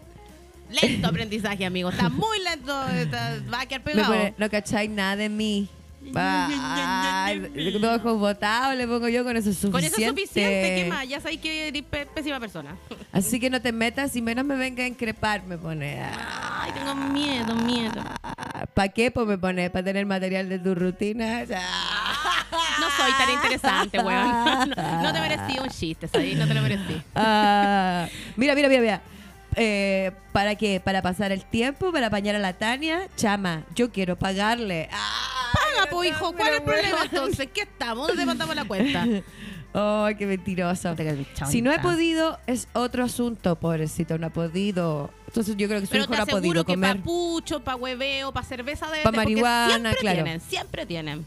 [0.69, 1.89] Lento aprendizaje, amigo.
[1.89, 2.87] Está muy lento.
[2.89, 4.13] está- va a quedar Me pegado.
[4.13, 5.67] pone, no cacháis nada de mí.
[6.15, 7.39] Ay,
[7.81, 9.71] dos ojos botados le pongo yo con eso es suficiente.
[9.71, 10.83] Con eso es suficiente.
[10.83, 11.07] ¿Qué más?
[11.07, 11.83] Ya sabéis que eres
[12.13, 12.77] pésima persona.
[13.11, 16.01] Así que no te metas y menos me venga a increpar, me pone.
[16.01, 18.01] Ay, tengo miedo, miedo.
[18.73, 19.11] ¿Para qué?
[19.11, 21.41] Pues me pone, para tener material de tu rutina.
[21.41, 24.29] No soy tan interesante, weón.
[24.79, 26.37] No, no te merecí un chiste, ¿sabes?
[26.37, 27.01] No te lo merecí.
[27.15, 29.01] Ah, mira, mira, mira, mira.
[29.55, 30.79] Eh, ¿Para qué?
[30.79, 31.91] ¿Para pasar el tiempo?
[31.91, 33.07] ¿Para apañar a la Tania?
[33.15, 34.89] Chama, yo quiero pagarle.
[34.91, 36.33] Ah, Paga, po, hijo.
[36.33, 37.49] ¿Cuál es el problema entonces?
[37.53, 38.07] ¿Qué estamos?
[38.07, 39.05] ¿Dónde mandamos la cuenta?
[39.73, 40.95] Ay, qué mentiroso.
[41.49, 45.11] Si no he podido, es otro asunto, pobrecito, no ha podido.
[45.27, 46.91] Entonces yo creo que su Pero hijo no ha podido que comer.
[46.93, 50.15] para pucho, para hueveo, para cerveza de Pa' marihuana, siempre claro.
[50.23, 51.25] tienen, siempre tienen.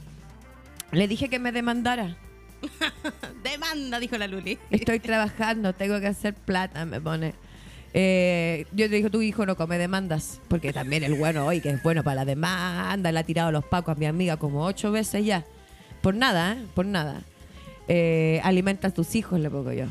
[0.91, 2.17] Le dije que me demandara.
[3.45, 4.59] Demanda, dijo la Luli.
[4.71, 7.35] Estoy trabajando, tengo que hacer plata, me pone.
[7.95, 11.71] Eh, yo le dije, tu hijo no come demandas, porque también el bueno hoy, que
[11.71, 14.91] es bueno para la demanda, le ha tirado los pacos a mi amiga como ocho
[14.93, 15.45] veces ya.
[16.01, 16.65] Por nada, ¿eh?
[16.75, 17.21] Por nada.
[17.89, 19.87] Eh, alimenta a tus hijos, le pongo yo.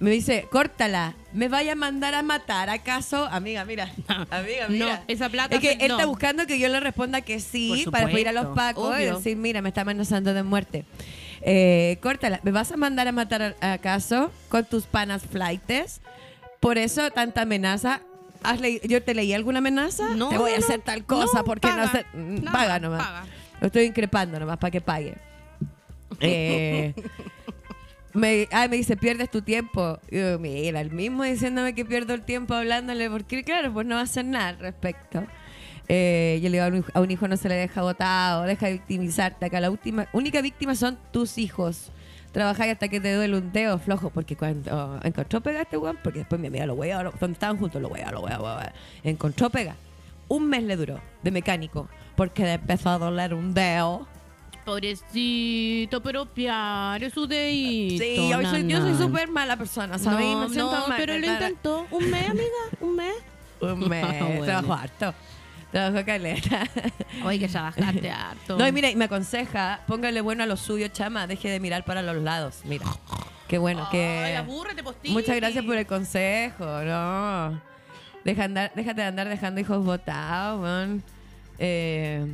[0.00, 3.24] Me dice, córtala, ¿me vaya a mandar a matar acaso?
[3.26, 3.90] Amiga, mira.
[4.30, 5.02] Amiga, No, mira.
[5.08, 5.94] esa plata Es que se- él no.
[5.94, 9.36] está buscando que yo le responda que sí para ir a los pacos y decir,
[9.36, 10.84] mira, me está amenazando de muerte.
[11.42, 16.00] Eh, córtala, ¿me vas a mandar a matar acaso con tus panas flightes?
[16.64, 18.00] Por eso tanta amenaza.
[18.42, 20.14] ¿Has leí- ¿Yo te leí alguna amenaza?
[20.14, 21.84] No, te voy a hacer tal cosa no, porque paga.
[21.86, 22.06] no sé.
[22.14, 23.06] Mm, Nada, paga nomás.
[23.06, 23.24] paga.
[23.60, 25.14] Lo estoy increpando nomás para que pague.
[26.20, 26.94] Eh,
[28.12, 29.98] me, me dice, pierdes tu tiempo.
[30.10, 33.96] Y yo, mira, el mismo diciéndome que pierdo el tiempo hablándole, porque claro, pues no
[33.96, 35.24] va a hacer nada al respecto.
[35.88, 38.44] Eh, yo le digo, a un, hijo- a un hijo no se le deja botado,
[38.44, 39.44] deja de victimizarte.
[39.46, 41.90] Acá la última, única víctima son tus hijos.
[42.34, 46.18] Trabajáis hasta que te duele un dedo flojo, porque cuando encontró pega este weón, porque
[46.18, 48.72] después mi amiga lo weá, lo- donde estaban juntos, lo weá, lo weá.
[49.04, 49.76] Encontró pega.
[50.28, 54.06] Un mes le duró de mecánico, porque le empezó a doler un dedo.
[54.64, 58.02] Pobrecito, pero piare su dedito.
[58.02, 60.26] Sí, yo soy, yo soy súper mala persona, ¿sabes?
[60.26, 61.86] No, Me siento no, mal, pero lo intentó.
[61.90, 62.44] Un mes, amiga,
[62.80, 63.14] un mes.
[63.60, 64.04] Un mes.
[64.22, 64.44] Bueno.
[64.44, 65.14] Trabajo harto.
[65.74, 66.62] Trabajo caleta.
[67.24, 68.56] Oye, que trabajaste harto.
[68.56, 71.84] No, y mira, y me aconseja, póngale bueno a lo suyo, chama, deje de mirar
[71.84, 72.60] para los lados.
[72.64, 72.86] Mira.
[73.48, 74.36] Qué bueno Ay, que.
[74.36, 74.84] abúrrete.
[75.10, 77.60] Muchas gracias por el consejo, no.
[78.24, 81.02] Deja andar, déjate de andar dejando hijos botados, man.
[81.58, 82.24] Eh,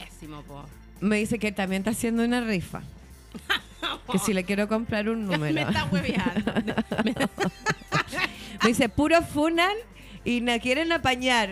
[0.00, 0.64] Pésimo, po.
[1.00, 2.80] me dice que también está haciendo una rifa.
[4.10, 5.52] Que si le quiero comprar un número.
[5.54, 6.52] Me está hueveando.
[8.62, 9.74] Me dice, puro funan
[10.26, 11.50] y no quieren apañar.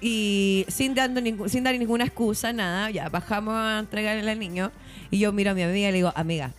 [0.00, 4.70] Y sin, dando sin dar ninguna excusa, nada, ya bajamos a entregarle al niño.
[5.11, 6.52] Y yo miro a mi amiga y le digo, amiga.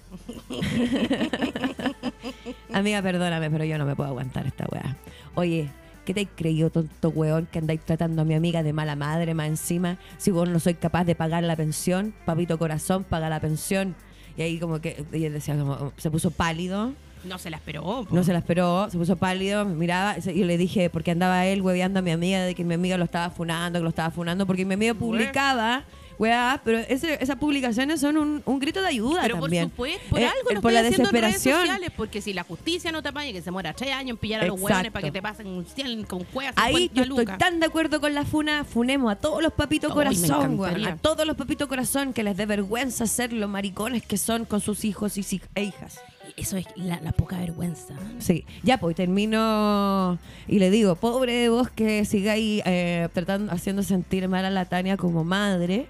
[2.73, 4.95] amiga, perdóname, pero yo no me puedo aguantar esta weá.
[5.35, 5.69] Oye,
[6.07, 9.47] ¿qué te creído, tonto weón, que andáis tratando a mi amiga de mala madre más
[9.49, 9.97] encima?
[10.17, 13.93] Si vos no sois capaz de pagar la pensión, papito corazón, paga la pensión.
[14.37, 16.93] Y ahí como que ella decía, como, se puso pálido.
[17.25, 18.05] No se la esperó.
[18.07, 18.15] po.
[18.15, 20.15] No se la esperó, se puso pálido, me miraba.
[20.33, 23.03] Y le dije, porque andaba él hueveando a mi amiga de que mi amiga lo
[23.03, 25.83] estaba funando, que lo estaba funando, porque mi amiga publicaba,
[26.19, 29.69] weá, pero ese- esas publicaciones son un, un grito de ayuda Pero también.
[29.69, 31.59] por supuesto, por Eh, algo lo por la en redes desesperación.
[31.61, 34.41] sociales, porque si la justicia no te apaña, que se muera tres años en pillar
[34.43, 37.59] a los hueones para que te pasen un 100 con juegas Ahí yo estoy tan
[37.59, 41.67] de acuerdo con la funa, funemos a todos los papitos corazón, a todos los papitos
[41.67, 45.63] corazón que les dé vergüenza ser los maricones que son con sus hijos y e
[45.63, 45.99] hijas.
[46.35, 47.93] Eso es la, la poca vergüenza.
[48.19, 53.81] Sí, ya pues termino y le digo, pobre de vos que sigáis eh, tratando, haciendo
[53.83, 55.87] sentir mal a la Tania como madre,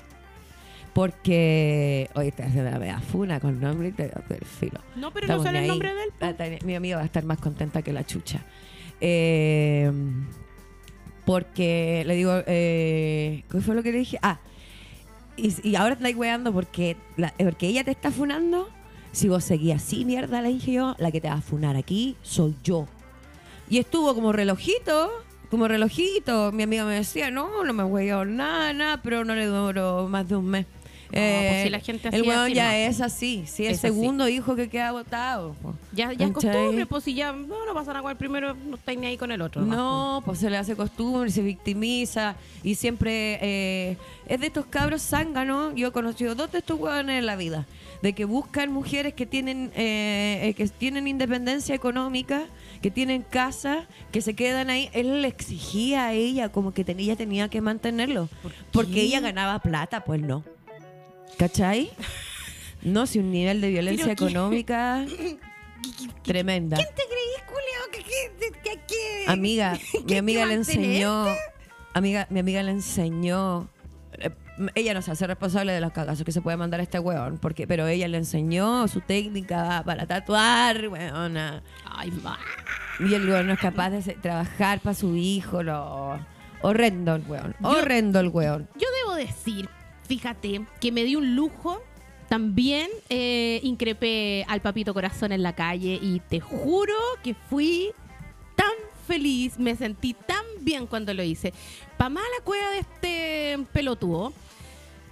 [0.98, 4.80] porque hoy está haciendo la mea funa con nombre y te del filo.
[4.96, 6.36] No, pero Estamos no sale el nombre de él.
[6.36, 8.44] Tania- mi amiga va a estar más contenta que la chucha.
[9.00, 9.92] Eh,
[11.24, 14.18] porque le digo, eh, ¿qué fue lo que le dije?
[14.24, 14.40] Ah,
[15.36, 18.68] y, y ahora estáis weando porque, la- porque ella te está funando.
[19.12, 22.16] Si vos seguís así, mierda, le dije yo, la que te va a funar aquí
[22.24, 22.88] soy yo.
[23.70, 25.12] Y estuvo como relojito,
[25.52, 26.52] como relojito.
[26.52, 30.28] Mi amiga me decía, no, no me huevo nada, nada, pero no le duró más
[30.28, 30.66] de un mes.
[31.10, 32.74] Pues si la gente el weón ya no.
[32.76, 33.88] es así, sí, el Es así.
[33.88, 35.54] segundo hijo que queda botado.
[35.62, 35.74] po.
[35.94, 38.76] Ya, ya es costumbre, pues si ya no, no pasa nada con el primero, no
[38.76, 39.62] estáis ni ahí con el otro.
[39.62, 45.02] No, pues se le hace costumbre, se victimiza y siempre eh, es de estos cabros
[45.02, 45.74] zánganos.
[45.76, 47.66] Yo he conocido dos de estos hueones en la vida,
[48.02, 52.44] de que buscan mujeres que tienen eh, eh, que tienen independencia económica,
[52.82, 54.90] que tienen casa, que se quedan ahí.
[54.94, 58.30] Él le exigía a ella como que ten- ella tenía que mantenerlo,
[58.72, 60.44] porque ella ganaba plata, pues no.
[61.38, 61.92] ¿Cachai?
[62.82, 65.06] No, si un nivel de violencia económica
[66.24, 66.78] tremenda.
[66.78, 67.92] ¿Te creís, culeo?
[67.92, 71.26] que, que, Amiga, mi amiga le enseñó.
[71.94, 73.70] Amiga, mi amiga le enseñó.
[74.14, 74.30] eh,
[74.76, 77.38] Ella no se hace responsable de los cagazos que se puede mandar a este weón,
[77.40, 81.64] porque, pero ella le enseñó su técnica para tatuar, weona.
[81.86, 82.38] Ay, ma.
[83.00, 86.20] Y el weón no es capaz de trabajar para su hijo, lo
[86.62, 87.56] horrendo el weón.
[87.62, 88.68] Horrendo el weón.
[88.76, 89.70] Yo debo decir,
[90.08, 91.82] fíjate, que me di un lujo.
[92.30, 96.94] También eh, increpé al papito corazón en la calle y te juro
[97.24, 97.92] que fui
[98.56, 98.74] tan
[99.08, 101.54] feliz, me sentí tan bien cuando lo hice.
[101.96, 104.34] Pa' mala cueva de este pelotudo,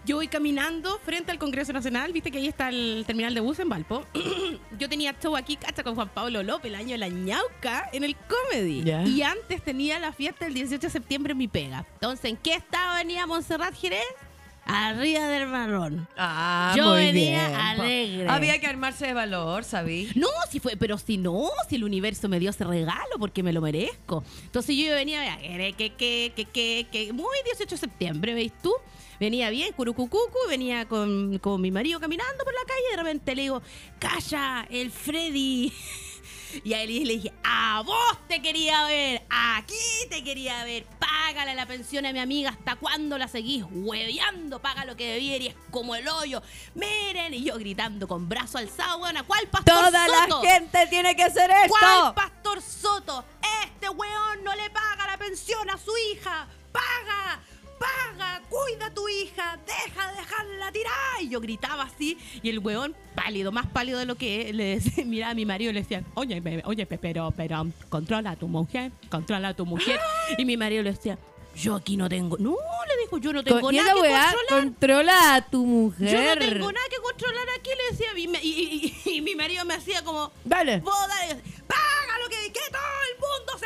[0.06, 3.60] yo voy caminando frente al Congreso Nacional, viste que ahí está el terminal de bus
[3.60, 4.06] en Valpo.
[4.78, 8.04] yo tenía show aquí, cacha, con Juan Pablo López, el año de la ñauca, en
[8.04, 8.84] el Comedy.
[8.84, 9.04] Ya.
[9.04, 11.88] Y antes tenía la fiesta del 18 de septiembre en mi pega.
[11.94, 14.04] Entonces, ¿en qué estado venía Montserrat Jerez?
[14.66, 16.08] Arriba del marrón.
[16.18, 17.60] Ah, Yo muy venía bien.
[17.60, 18.30] alegre.
[18.30, 20.10] Había que armarse de valor, ¿sabí?
[20.16, 23.54] No, si fue, pero si no, si el universo me dio ese regalo porque me
[23.54, 24.24] lo merezco.
[24.44, 25.38] Entonces yo venía,
[25.78, 28.74] que, que, que, que, que, muy 18 de septiembre, ¿veis tú?
[29.20, 33.36] Venía bien, curucucucu, venía con, con mi marido caminando por la calle y de repente
[33.36, 33.62] le digo,
[34.00, 35.72] calla, el Freddy.
[36.64, 39.76] Y a él le dije, a vos te quería ver, aquí
[40.10, 40.86] te quería ver,
[41.26, 44.60] págale la pensión a mi amiga, ¿hasta cuándo la seguís hueveando?
[44.60, 46.40] Paga lo que debía y es como el hoyo.
[46.76, 50.44] Miren, y yo gritando con brazo alzado, bueno, ¿cuál pastor Toda Soto?
[50.44, 51.70] la gente tiene que hacer esto.
[51.80, 53.26] ¿Cuál pastor Soto?
[53.64, 56.48] Este weón no le paga la pensión a su hija.
[56.72, 57.40] ¡Paga!
[57.80, 58.42] ¡Paga!
[58.50, 59.60] ¡Cuida a tu hija!
[59.66, 60.94] ¡Deja de dejarla tirar!
[61.22, 62.18] Y yo gritaba así.
[62.42, 65.46] Y el weón, pálido, más pálido de lo que es, le decía, miraba a mi
[65.46, 69.50] marido y le decía, oye, bebé, oye, pe- pero, pero, controla a tu mujer, controla
[69.50, 70.00] a tu mujer.
[70.38, 71.18] Y mi marido le decía,
[71.56, 72.38] yo aquí no tengo.
[72.38, 72.58] No,
[72.88, 74.64] le dijo, yo no tengo Con- nada que weá controlar.
[74.64, 76.10] controla a tu mujer.
[76.12, 78.18] Yo no tengo nada que controlar aquí, le decía.
[78.18, 80.80] Y, me- y- y mi marido me hacía como, Dale.
[80.80, 83.66] Vos dale, paga lo que, que todo el mundo se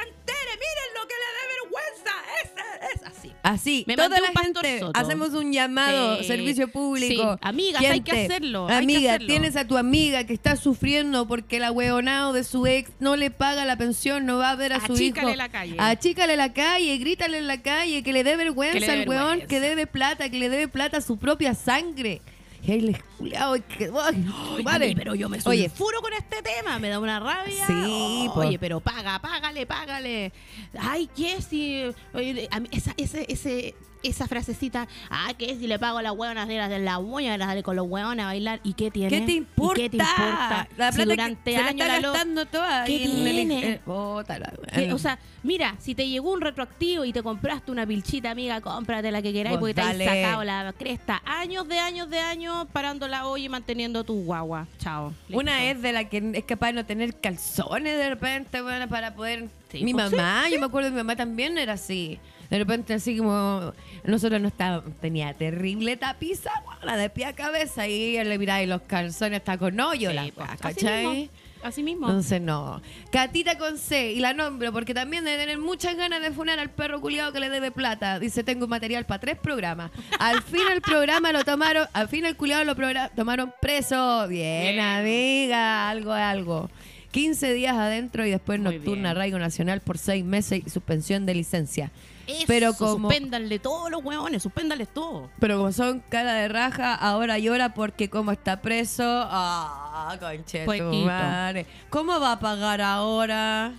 [0.51, 2.11] miren lo que le dé vergüenza.
[2.43, 3.31] Ese, es así.
[3.41, 4.99] Así, Me toda la gente, Soto.
[4.99, 6.25] hacemos un llamado, Sí.
[6.25, 7.33] servicio público.
[7.33, 9.27] Sí, amigas, hay que hacerlo, hay que Amiga, hacerlo.
[9.27, 13.31] tienes a tu amiga que está sufriendo porque el ahueonado de su ex no le
[13.31, 14.93] paga la pensión, no va a ver a su hijo.
[15.19, 15.75] Achícale la calle.
[15.79, 19.47] Achícale la calle, grítale en la calle, que le dé vergüenza al weón, vergüenza.
[19.47, 22.21] que debe plata, que le debe plata a su propia sangre.
[22.61, 24.93] Y ahí le culiao, y que- ay, vale.
[24.95, 27.65] pero yo me Oye, sulfuro con este tema, me da una rabia.
[27.67, 28.41] Sí, po.
[28.41, 30.33] Oye, pero paga, págale, págale.
[30.77, 31.83] Ay, ¿qué si
[32.13, 36.13] oye, a mí esa ese ese esa frasecita, ah, que si le pago a las
[36.13, 38.91] hueonas de las de la uña, las de con los hueones a bailar, ¿y qué
[38.91, 39.09] tiene?
[39.09, 39.75] ¿Qué te ¿Y importa?
[39.75, 40.67] qué te importa?
[40.77, 42.85] La Si plata durante que se la años está la lo- gastando toda.
[42.85, 43.69] ¿Qué el- tiene?
[43.73, 48.31] eh, la- o sea, mira, si te llegó un retroactivo y te compraste una pilchita,
[48.31, 52.09] amiga, cómprate la que queráis Pues porque te has sacado la cresta años de años
[52.09, 54.67] de años parándola hoy y manteniendo tu guagua.
[54.79, 55.13] Chao.
[55.31, 59.13] Una es de la que es capaz de no tener calzones de repente, bueno, para
[59.13, 59.47] poder...
[59.71, 62.19] Sí, mi pues, mamá, sí, yo me acuerdo, mi mamá también era así.
[62.49, 63.73] De repente así como...
[64.03, 64.91] Nosotros no estábamos...
[64.99, 66.51] Tenía terrible tapiza,
[66.83, 70.09] la de pie a cabeza y ella le miraba y los calzones hasta con hoyo,
[70.09, 71.05] Sí, la pues, así ¿cachai?
[71.07, 71.29] mismo.
[71.61, 72.07] Así mismo.
[72.07, 72.81] Entonces no.
[73.11, 76.69] Catita con C, y la nombro porque también debe tener muchas ganas de funar al
[76.69, 78.17] perro culiado que le debe plata.
[78.17, 79.91] Dice, tengo material para tres programas.
[80.19, 82.75] Al fin el programa lo tomaron, al fin el culiado lo
[83.13, 84.25] tomaron preso.
[84.29, 84.79] Bien, Bien.
[84.79, 86.69] amiga, algo algo.
[87.11, 89.17] 15 días adentro y después Muy nocturna bien.
[89.17, 91.91] arraigo nacional por seis meses y suspensión de licencia.
[92.29, 95.29] Eso, pero como- Suspéndanle todos los hueones, suspéndanles todo.
[95.39, 99.03] Pero como son cara de raja, ahora llora porque como está preso.
[99.05, 101.05] Ah, conche tu Puequito.
[101.05, 101.65] madre.
[101.89, 103.71] ¿Cómo va a pagar ahora?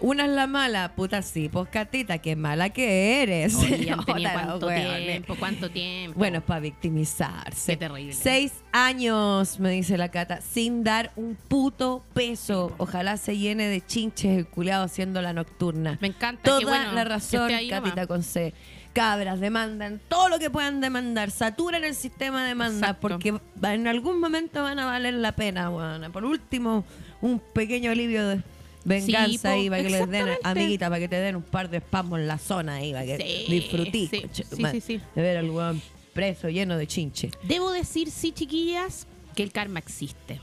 [0.00, 3.54] Una es la mala, puta sí, pues Catita, qué mala que eres.
[3.56, 4.96] Oye, ya tenido Otra, cuánto weón.
[4.96, 6.18] tiempo, cuánto tiempo.
[6.18, 7.72] Bueno, es para victimizarse.
[7.72, 8.12] Qué terrible.
[8.14, 12.74] Seis años, me dice la Cata, sin dar un puto peso.
[12.78, 15.98] Ojalá se llene de chinches el culiado haciendo la nocturna.
[16.00, 16.42] me encanta.
[16.44, 17.62] Toda que, bueno, la razón, nomás.
[17.68, 18.54] Catita con C.
[18.92, 23.00] Cabras, demandan todo lo que puedan demandar, saturan el sistema de demanda Exacto.
[23.00, 26.10] porque en algún momento van a valer la pena, weona.
[26.10, 26.84] Por último,
[27.20, 28.42] un pequeño alivio de
[28.84, 31.78] venganza Sí, ahí para que les den, amiguita, para que te den un par de
[31.78, 35.00] espasmos en la zona ahí, para que Sí, disfrutís, sí, sí, sí, sí.
[35.14, 35.80] de ver al weón
[36.12, 37.30] preso lleno de chinche.
[37.42, 40.40] Debo decir, sí, chiquillas, que el karma existe.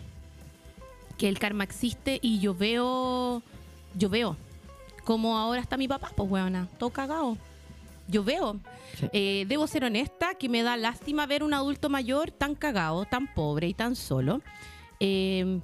[1.18, 3.42] Que el karma existe y yo veo,
[3.96, 4.38] yo veo
[5.04, 7.38] como ahora está mi papá, pues weona, todo cagado.
[8.10, 8.58] Yo veo.
[9.00, 9.08] Sí.
[9.14, 13.34] Eh, debo ser honesta que me da lástima ver un adulto mayor tan cagado, tan
[13.34, 14.42] pobre y tan solo.
[15.00, 15.60] Eh,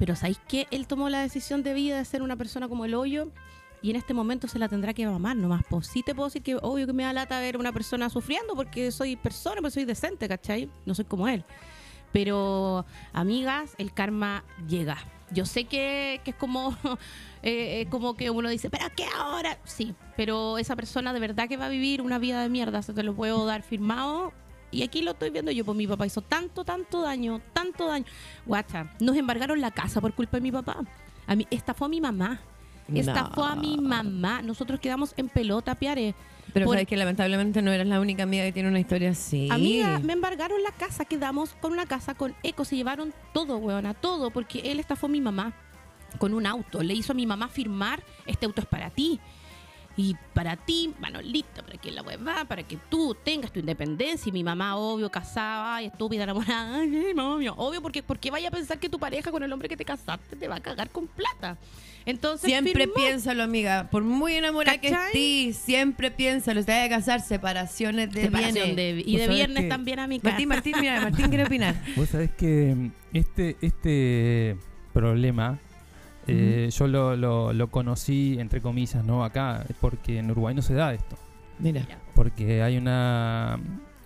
[0.00, 2.94] pero ¿sabéis que Él tomó la decisión de vida de ser una persona como el
[2.94, 3.30] hoyo
[3.82, 5.62] y en este momento se la tendrá que mamar nomás.
[5.68, 8.54] Pues sí te puedo decir que obvio que me da lata ver una persona sufriendo
[8.54, 10.70] porque soy persona, porque soy decente, ¿cachai?
[10.86, 11.44] No soy como él.
[12.12, 14.96] Pero, amigas, el karma llega.
[15.32, 16.70] Yo sé que, que es como,
[17.42, 19.58] eh, eh, como que uno dice, ¿pero qué ahora?
[19.64, 22.94] Sí, pero esa persona de verdad que va a vivir una vida de mierda, se
[22.94, 24.32] te lo puedo dar firmado.
[24.70, 28.04] Y aquí lo estoy viendo yo, pues mi papá hizo tanto, tanto daño, tanto daño.
[28.46, 30.76] Guacha, nos embargaron la casa por culpa de mi papá.
[31.26, 32.40] A mí, estafó a mi mamá.
[32.92, 33.82] Estafó a mi No.
[33.82, 34.42] mamá.
[34.42, 36.14] Nosotros quedamos en pelota, Piare.
[36.52, 39.48] Pero Por- sabes que lamentablemente no eres la única amiga que tiene una historia así.
[39.50, 43.94] Amiga, me embargaron la casa, quedamos con una casa con eco, se llevaron todo, weona,
[43.94, 45.52] todo, porque él estafó a mi mamá
[46.18, 46.82] con un auto.
[46.82, 49.20] Le hizo a mi mamá firmar, este auto es para ti.
[50.02, 54.30] Y para ti, Manolita, para que la hueva, para que tú tengas tu independencia.
[54.30, 56.76] Y mi mamá, obvio, casada, ay, estúpida, enamorada.
[56.78, 59.68] Ay, sí, mami, obvio, porque, porque vaya a pensar que tu pareja con el hombre
[59.68, 61.58] que te casaste te va a cagar con plata.
[62.06, 62.94] Entonces, Siempre firmó.
[62.94, 63.88] piénsalo, amiga.
[63.90, 65.08] Por muy enamorada que ¿Cachai?
[65.08, 66.60] estés, siempre piénsalo.
[66.60, 68.76] Usted a casar, separaciones de Separación bienes.
[68.76, 70.30] de- y de viernes que- también a mi casa.
[70.30, 71.74] Martín, Martín, mira, Martín quiere opinar.
[71.96, 74.56] Vos sabés que mm, este, este
[74.94, 75.58] problema
[76.30, 79.24] eh, yo lo, lo- lo conocí, entre comillas, ¿no?
[79.24, 81.16] Acá, porque en Uruguay no se da esto.
[81.58, 81.82] Mira.
[82.14, 83.58] Porque hay una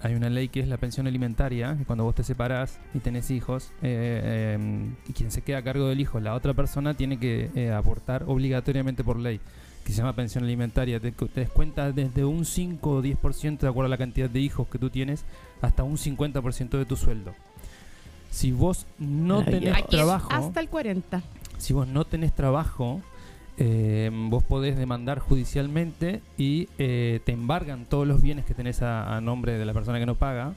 [0.02, 3.30] hay una ley que es la pensión alimentaria, que cuando vos te separás y tenés
[3.30, 7.18] hijos, eh, eh, y quien se queda a cargo del hijo, la otra persona tiene
[7.18, 9.40] que eh, aportar obligatoriamente por ley,
[9.82, 11.00] que se llama pensión alimentaria.
[11.00, 14.68] Te, te descuenta desde un 5 o 10% de acuerdo a la cantidad de hijos
[14.68, 15.24] que tú tienes,
[15.62, 17.32] hasta un 50% de tu sueldo.
[18.30, 21.22] Si vos no tenés Aquí trabajo, hasta el 40.
[21.58, 23.00] Si vos no tenés trabajo,
[23.56, 29.20] eh, vos podés demandar judicialmente y eh, te embargan todos los bienes que tenés a,
[29.20, 30.54] nombre de la persona que no paga.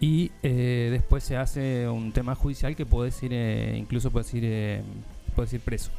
[0.00, 4.82] Y eh, después se hace un tema judicial que podés ir, incluso podés ir,
[5.36, 5.90] podés ir preso.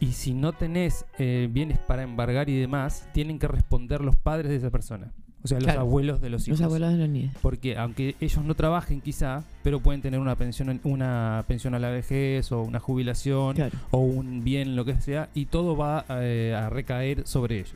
[0.00, 4.56] Y si no tenés bienes para embargar y demás, tienen que responder los padres de
[4.56, 5.12] esa persona.
[5.46, 6.60] O sea, los abuelos de los hijos.
[6.60, 7.34] Los abuelos de los niños.
[7.40, 11.90] Porque aunque ellos no trabajen quizá, pero pueden tener una pensión, una pensión a la
[11.90, 13.76] vejez o una jubilación Claro.
[13.90, 17.74] o un bien, lo que sea, y todo va eh, a recaer sobre ellos.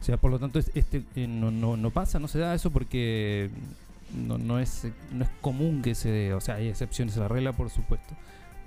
[0.00, 2.54] O sea, por lo tanto, es- este eh, no, no, no pasa, no se da
[2.54, 3.48] eso porque
[4.26, 6.34] no, no, es, no es común que se dé.
[6.34, 8.14] O sea, hay excepciones a la regla, por supuesto.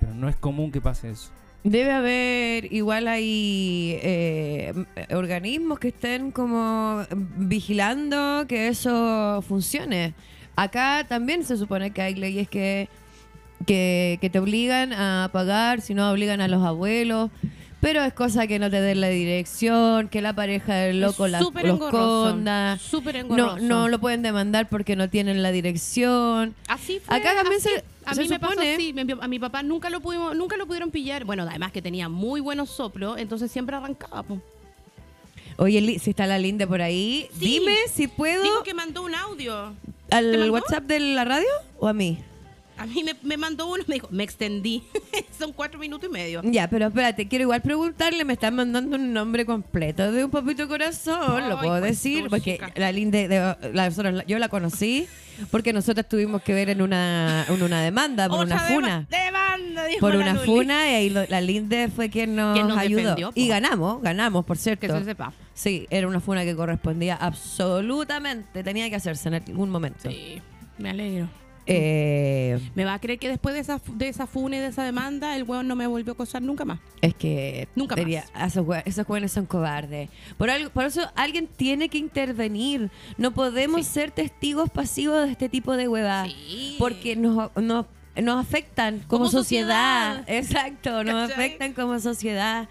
[0.00, 1.30] Pero no es común que pase eso.
[1.64, 4.72] Debe haber, igual hay eh,
[5.10, 7.04] organismos que estén como
[7.36, 10.14] vigilando que eso funcione.
[10.56, 12.88] Acá también se supone que hay leyes que,
[13.66, 17.30] que, que te obligan a pagar, si no obligan a los abuelos.
[17.80, 21.32] Pero es cosa que no te den la dirección, que la pareja del loco Es
[21.32, 22.36] la, súper No, engorroso.
[23.60, 26.56] no lo pueden demandar porque no tienen la dirección.
[26.66, 27.16] Así fue.
[27.16, 27.68] Acá también así.
[27.68, 28.92] se- A se mí me pasó supone- así.
[28.92, 31.24] mi- A mi papá nunca lo pudimos, nunca lo pudieron pillar.
[31.24, 34.24] Bueno, además que tenía muy buenos soplos, entonces siempre arrancaba.
[34.24, 34.40] po.
[35.58, 37.38] Oye, si está la Linde por ahí, Sí.
[37.60, 39.72] dime si puedo Dijo que mandó un audio.
[40.10, 40.50] al?
[40.50, 41.46] WhatsApp de la radio
[41.78, 42.18] o a mí.
[42.78, 44.82] A mí me, me mandó uno, me dijo, me extendí.
[45.38, 46.40] Son cuatro minutos y medio.
[46.44, 50.66] Ya, pero espérate, quiero igual preguntarle, me están mandando un nombre completo de un papito
[50.68, 55.06] corazón, lo puedo pues, decir, porque la Linde, de- la- nosotros- yo la conocí
[55.50, 59.06] porque nosotros tuvimos que ver en una, en una demanda por una Otra funa.
[59.08, 60.44] Demanda, dijo Por una Luli.
[60.46, 63.00] funa y ahí lo- la Linde fue quien nos, Quien nos ayudó.
[63.02, 64.98] defendió, y ganamos, ganamos, por Que cierto.
[64.98, 65.32] se sepa.
[65.54, 70.10] Sí, era una funa que correspondía absolutamente, tenía que hacerse en algún momento.
[70.10, 70.40] Sí,
[70.78, 71.28] me alegro.
[71.70, 74.82] Eh, ¿Me va a creer que después de esa, de esa funa y de esa
[74.84, 76.80] demanda, el hueón no me volvió a acosar nunca más?
[77.02, 78.52] Es que Nunca diría, más.
[78.52, 80.08] Esos, jue- esos jóvenes son cobardes.
[80.38, 82.90] Por, algo, por eso alguien tiene que intervenir.
[83.18, 83.92] No podemos Sí.
[83.92, 86.28] ser testigos pasivos de este tipo de huevadas.
[86.32, 86.76] Sí.
[86.78, 90.18] Porque nos, nos, nos afectan como, Como sociedad.
[90.20, 90.38] sociedad.
[90.38, 91.32] Exacto, nos ¿Cachai?
[91.46, 92.68] afectan como sociedad.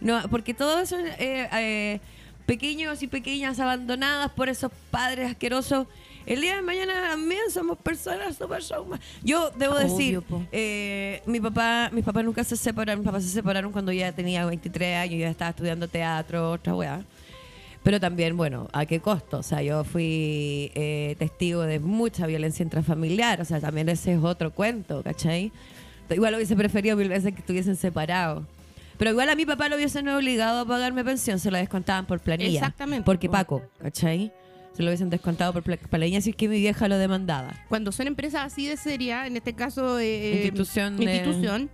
[0.00, 2.00] No, porque todos esos eh, eh,
[2.46, 5.86] pequeños y pequeñas abandonadas por esos padres asquerosos.
[6.26, 8.98] El día de mañana también somos personas super showman.
[9.22, 10.22] Yo debo decir,
[10.52, 13.00] eh, mi papá, mis papás nunca se separaron.
[13.00, 17.04] Mis papás se separaron cuando ya tenía 23 años, ya estaba estudiando teatro, otra weá.
[17.82, 19.38] Pero también, bueno, ¿a qué costo?
[19.38, 23.42] O sea, yo fui eh, testigo de mucha violencia intrafamiliar.
[23.42, 25.52] O sea, también ese es otro cuento, ¿cachai?
[26.08, 28.44] Igual hubiese preferido mil veces que estuviesen separados.
[28.96, 32.20] Pero igual a mi papá lo hubiesen obligado a pagarme pensión, se la descontaban por
[32.20, 32.60] planilla.
[32.60, 33.32] Exactamente, Porque po.
[33.32, 34.32] Paco, ¿cachai?
[34.74, 37.54] Se lo hubiesen descontado por planilla si es que mi vieja lo demandaba.
[37.68, 41.70] Cuando son empresas así de seria, en este caso eh, Institución institución,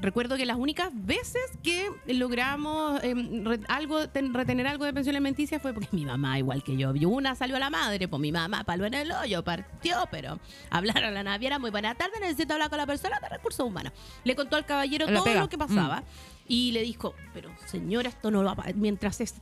[0.00, 5.14] recuerdo que las únicas veces que logramos eh, re- algo ten- retener algo de pensión
[5.16, 8.20] alimenticia fue porque mi mamá, igual que yo, vio una salió a la madre, pues
[8.20, 10.38] mi mamá palo en el hoyo, partió, pero
[10.70, 13.92] hablar a la naviera, muy buena tarde, necesito hablar con la persona de recursos humanos.
[14.24, 15.40] Le contó al caballero la todo pega.
[15.40, 16.02] lo que pasaba
[16.46, 19.40] y le dijo, pero señora, esto no va a mientras este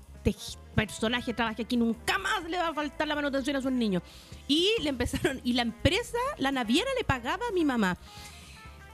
[0.77, 4.03] personaje trabaje aquí nunca más le va a faltar la manutención a sus niños.
[4.47, 7.97] Y le empezaron, y la empresa, la naviera le pagaba a mi mamá.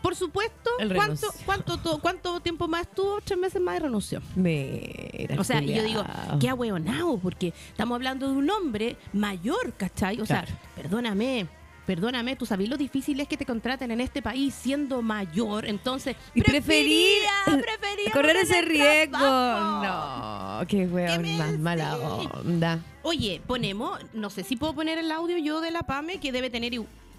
[0.01, 3.21] Por supuesto, ¿cuánto, cuánto, to- ¿cuánto tiempo más estuvo?
[3.21, 4.21] Tres meses más y renunció.
[4.35, 6.39] Mira, O sea, y yo digo, culiao.
[6.41, 10.21] qué ahueonado, porque estamos hablando de un hombre mayor, ¿cachai?
[10.21, 11.47] O sea, perdóname,
[11.87, 16.17] perdóname, tú sabes lo difícil es que te contraten en este país siendo mayor, entonces
[16.35, 17.07] Y preferí
[17.45, 19.19] prefería correr ese riesgo.
[19.19, 20.61] trabajo.
[20.61, 22.79] No, qué weón ¿Qué más mala onda.
[23.03, 26.51] Oye, ponemos, no sé si puedo poner el audio yo de la PAME, que debe
[26.51, 26.73] tener...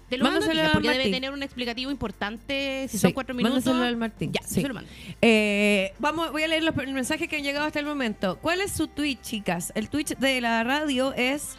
[0.08, 0.40] Te lo mando
[0.72, 3.64] porque debe tener un explicativo importante, si Sí, son cuatro minutos.
[3.64, 4.60] mándaselo al Martín, Ya, sí.
[4.60, 4.90] se lo mando.
[5.22, 8.38] Eh, vamos, voy a leer los el mensajes que han llegado hasta el momento.
[8.42, 9.72] ¿Cuál es su Twitch, chicas?
[9.74, 11.56] El Twitch de la radio es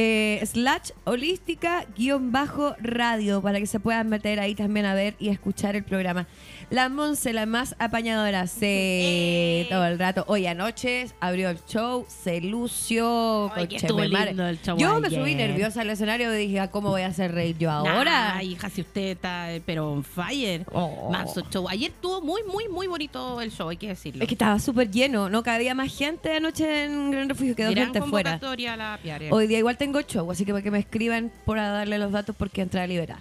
[0.00, 5.16] eh, slash holística guion bajo radio para que se puedan meter ahí también a ver
[5.18, 6.28] y escuchar el programa.
[6.70, 9.66] La Monse, la más apañadora, sí, Eh.
[9.70, 10.24] todo el rato.
[10.28, 13.50] Hoy anoche abrió el show, se lució.
[13.54, 16.60] Ay, que conche estuvo lindo el show Yo me subí nerviosa al escenario y dije,
[16.60, 18.36] "Ah, ¿cómo voy a hacer reír yo ahora?
[18.36, 20.66] Ay, hija, si usted está, eh, pero on fire.
[20.72, 21.10] Oh.
[21.50, 21.68] Show.
[21.70, 24.22] Ayer estuvo muy, muy, muy bonito el show, hay que decirlo.
[24.22, 27.86] Es que estaba súper lleno, no cabía más gente anoche en Gran Refugio, quedó Gran
[27.94, 28.38] gente fuera.
[28.76, 28.98] la.
[29.30, 32.36] Hoy día igual tengo show, así que para que me escriban para darle los datos
[32.36, 33.20] porque entra liberada.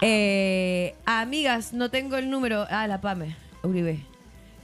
[0.00, 2.66] Eh, amigas, no tengo el número.
[2.70, 4.00] Ah, la PAME, Uribe.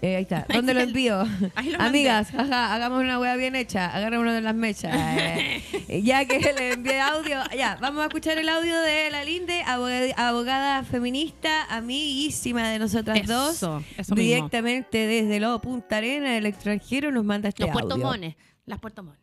[0.01, 0.47] Eh, ahí está.
[0.53, 1.25] ¿Dónde lo envío?
[1.57, 1.81] Ahí lo.
[1.81, 3.87] Amigas, ajá, hagamos una hueá bien hecha.
[3.87, 4.97] Agarra uno de las mechas.
[5.91, 7.39] Eh, ya que le envié audio.
[7.57, 13.19] Ya, vamos a escuchar el audio de la Linde, abogada, abogada feminista, amiguísima de nosotras
[13.21, 13.57] Eso, dos.
[13.97, 14.17] eso mismo.
[14.17, 17.89] directamente desde lo Punta Arena, el extranjero, nos manda este Los audio.
[17.89, 18.37] Puerto Mones.
[18.67, 19.21] Las Puerto Mones.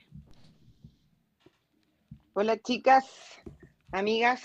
[2.34, 3.06] Hola chicas,
[3.92, 4.42] amigas,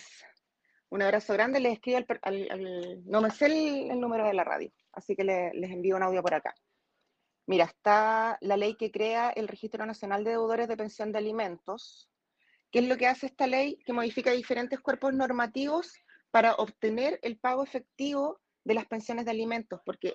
[0.90, 1.60] un abrazo grande.
[1.60, 5.52] Les escribo al, no me sé el, el número de la radio, así que le-
[5.54, 6.54] les envío un audio por acá.
[7.46, 12.08] Mira, está la ley que crea el Registro Nacional de Deudores de Pensión de Alimentos.
[12.70, 13.78] ¿Qué es lo que hace esta ley?
[13.84, 15.92] Que modifica diferentes cuerpos normativos
[16.30, 20.14] para obtener el pago efectivo de las pensiones de alimentos, porque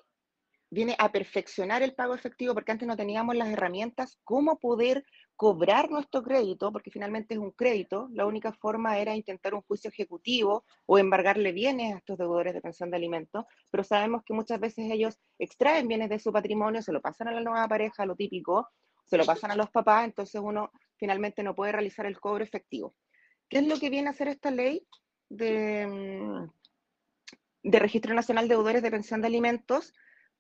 [0.76, 5.06] viene a perfeccionar el pago efectivo porque antes no teníamos las herramientas, cómo poder
[5.38, 9.90] cobrar nuestro crédito, porque finalmente es un crédito, la única forma era intentar un juicio
[9.90, 14.60] ejecutivo o embargarle bienes a estos deudores de pensión de alimentos, pero sabemos que muchas
[14.60, 18.16] veces ellos extraen bienes de su patrimonio, se lo pasan a la nueva pareja, lo
[18.18, 18.68] típico,
[19.06, 22.96] se lo pasan a los papás, entonces uno finalmente no puede realizar el cobro efectivo.
[23.48, 24.86] ¿Qué es lo que viene a hacer esta ley
[25.30, 26.52] de, mm,
[27.64, 29.94] de Registro Nacional de Deudores de Pensión de Alimentos?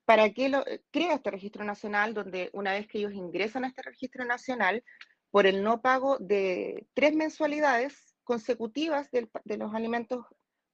[0.05, 3.67] ¿Para qué lo, eh, crea este registro nacional donde una vez que ellos ingresan a
[3.67, 4.83] este registro nacional,
[5.31, 10.25] por el no pago de tres mensualidades consecutivas de los alimentos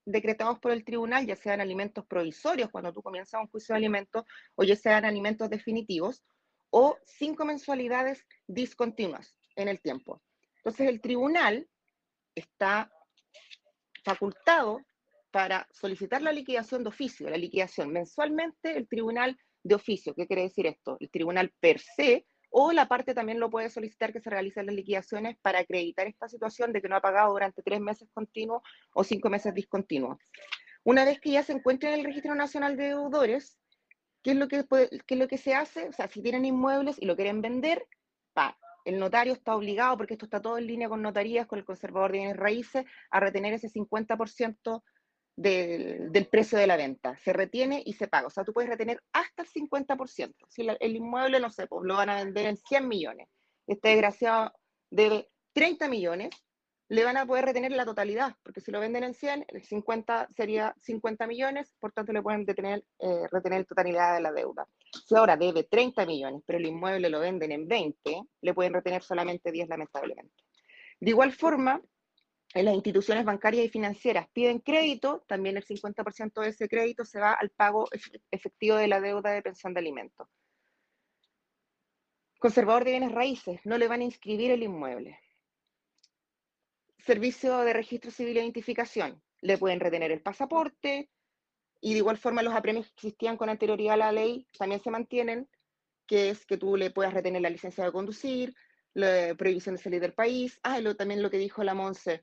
[0.06, 4.24] decretados por el tribunal, ya sean alimentos provisorios cuando tú comienzas un juicio de alimentos
[4.56, 6.24] o ya sean alimentos definitivos,
[6.70, 10.22] o cinco mensualidades discontinuas en el tiempo.
[10.58, 11.68] Entonces el tribunal
[12.36, 12.92] está
[14.04, 14.82] facultado
[15.32, 20.14] para solicitar la liquidación de oficio, la liquidación mensualmente, el tribunal de oficio.
[20.14, 20.98] ¿Qué quiere decir esto?
[21.00, 24.76] El tribunal per se o la parte también lo puede solicitar que se realicen las
[24.76, 28.62] liquidaciones para acreditar esta situación de que no ha pagado durante tres meses continuos
[28.94, 30.18] o cinco meses discontinuos.
[30.84, 33.58] Una vez que ya se encuentra en el Registro Nacional de Deudores,
[34.22, 34.66] ¿qué es lo que,
[35.08, 35.88] qué es lo que se hace?
[35.88, 37.88] O sea, si tienen inmuebles y lo quieren vender,
[38.34, 41.66] pa, el notario está obligado, porque esto está todo en línea con notarías, con el
[41.66, 44.84] conservador de bienes raíces, a retener ese 50%
[45.42, 47.18] del, del, precio de la venta.
[47.18, 48.28] Se retiene y se paga.
[48.28, 50.34] O sea, tú puedes retener hasta el 50%.
[50.50, 53.28] Si el inmueble, no sé, pues lo van a vender en 100 millones.
[53.68, 54.54] Este desgraciado
[54.90, 56.30] debe 30 millones,
[56.90, 60.28] le van a poder retener la totalidad, porque si lo venden en 100, el 50
[60.36, 64.68] sería 50 millones, por tanto le pueden detener, eh, retener la totalidad de la deuda.
[65.08, 69.04] Si ahora debe 30 millones, pero el inmueble lo venden en 20, le pueden retener
[69.04, 70.34] solamente 10 lamentablemente.
[71.00, 71.82] De igual forma,
[72.54, 77.20] en las instituciones bancarias y financieras piden crédito, también el 50% de ese crédito se
[77.20, 77.88] va al pago
[78.30, 80.28] efectivo de la deuda de pensión de alimentos.
[82.40, 85.20] Conservador de bienes raíces, no le van a inscribir el inmueble
[87.06, 89.22] servicio de registro civil e identificación.
[89.42, 91.10] Le pueden retener el pasaporte
[91.80, 94.92] y de igual forma los apremios que existían con anterioridad a la ley también se
[94.92, 95.50] mantienen,
[96.06, 98.54] que es que tú le puedas retener la licencia de conducir,
[98.94, 100.60] la prohibición de salir del país.
[100.64, 102.22] Ah, y también lo que dijo la Monse,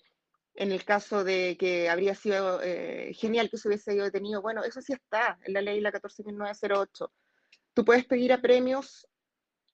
[0.59, 4.43] en el caso de que habría sido eh, genial que se hubiese sido detenido.
[4.43, 7.11] Bueno, eso sí está en la ley la 14.908.
[7.75, 9.09] Tú puedes pedir apremios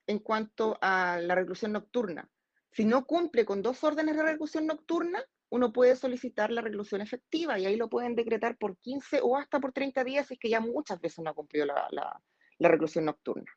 [0.06, 2.28] en cuanto a la reclusión nocturna.
[2.70, 7.58] Si no cumple con dos órdenes de reclusión nocturna, uno puede solicitar la reclusión efectiva
[7.58, 10.50] y ahí lo pueden decretar por 15 o hasta por 30 días si es que
[10.50, 11.88] ya muchas veces no ha cumplido la,
[12.58, 13.50] la reclusión nocturna.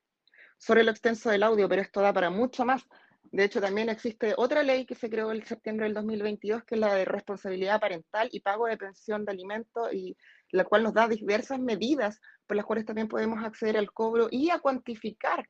[0.57, 2.83] Sobre lo extenso del audio, pero esto da para mucho más.
[3.31, 6.81] De hecho, también existe otra ley que se creó en septiembre del 2022, que es
[6.81, 10.15] la de responsabilidad parental y pago de pensión de alimentos, y
[10.51, 14.49] la cual nos da diversas medidas por las cuales también podemos acceder al cobro y
[14.49, 15.47] a cuantificar,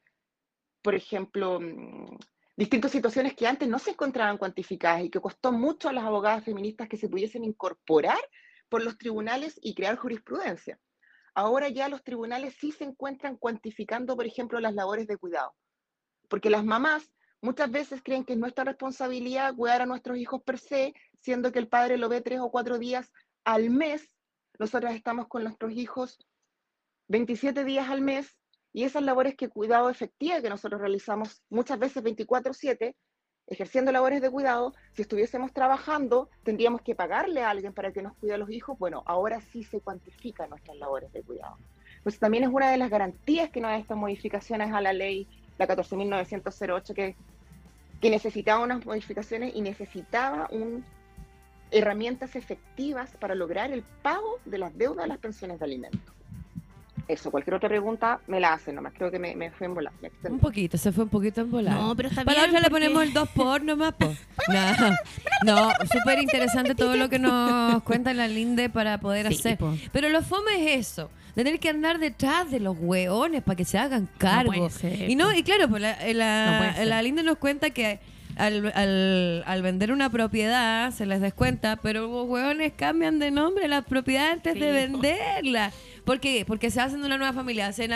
[0.81, 2.17] por ejemplo, mm,
[2.55, 6.43] distintas situaciones que antes no se encontraban cuantificadas y que costó mucho a las abogadas
[6.43, 8.17] feministas que se pudiesen incorporar
[8.69, 10.79] por los tribunales y crear jurisprudencia.
[11.35, 15.53] Ahora ya los tribunales sí se encuentran cuantificando, por ejemplo, las labores de cuidado,
[16.27, 17.11] porque las mamás
[17.41, 21.59] muchas veces creen que es nuestra responsabilidad cuidar a nuestros hijos per se, siendo que
[21.59, 23.11] el padre lo ve tres o cuatro días
[23.43, 24.09] al mes.
[24.59, 26.19] Nosotras estamos con nuestros hijos
[27.09, 28.35] 27 días al mes
[28.73, 32.95] y esas labores que cuidado efectiva que nosotros realizamos muchas veces 24/7,
[33.47, 38.15] ejerciendo labores de cuidado, si estuviésemos trabajando, tendríamos que pagarle a alguien para que nos
[38.17, 38.77] cuide a los hijos.
[38.77, 41.57] Bueno, ahora sí se cuantifican nuestras labores de cuidado.
[42.03, 45.27] Pues también es una de las garantías que nos da estas modificaciones a la ley,
[45.57, 47.15] la 14.908, que,
[48.01, 50.83] que necesitaba unas modificaciones y necesitaba un,
[51.71, 56.16] herramientas efectivas para lograr el pago de las deudas de las pensiones de alimentos
[57.07, 58.93] eso, cualquier otra pregunta me la hacen nomás.
[58.97, 59.93] Creo que me, me fue en volar.
[60.29, 61.75] Un poquito, se fue un poquito en volar.
[61.75, 62.49] No, pero está Para bien.
[62.49, 64.13] otra le ponemos el 2 por nomás, po.
[65.45, 69.57] No, no súper interesante todo lo que nos cuenta la Linde para poder Sí, hacer.
[69.57, 69.75] po.
[69.91, 71.09] Pero lo fome es eso.
[71.35, 74.51] de Tener que andar detrás de los hueones para que se hagan cargo.
[74.53, 76.87] puede ser, y no, y claro, pues la, la, No puede ser.
[76.87, 77.99] la Linde nos cuenta que
[78.37, 83.67] al, al, al vender una propiedad se les descuenta, pero los hueones cambian de nombre
[83.67, 84.97] la propiedad antes Sí, de po.
[86.07, 86.45] ¿Por qué?
[86.47, 87.89] Porque se hacen una nueva familia, se,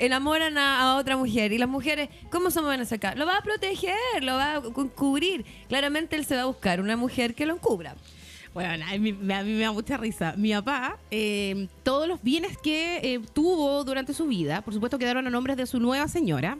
[0.00, 3.16] enamoran a, otra mujer y las mujeres, ¿cómo se van a sacar?
[3.16, 5.44] Lo va a proteger, lo va a cu- cubrir.
[5.68, 7.94] Claramente él se va a buscar una mujer que lo encubra.
[8.52, 10.34] Bueno, a mí, a mí me da mucha risa.
[10.36, 15.24] Mi papá, eh, todos los bienes que eh, tuvo durante su vida, por supuesto, quedaron
[15.24, 16.58] a nombres de su nueva señora,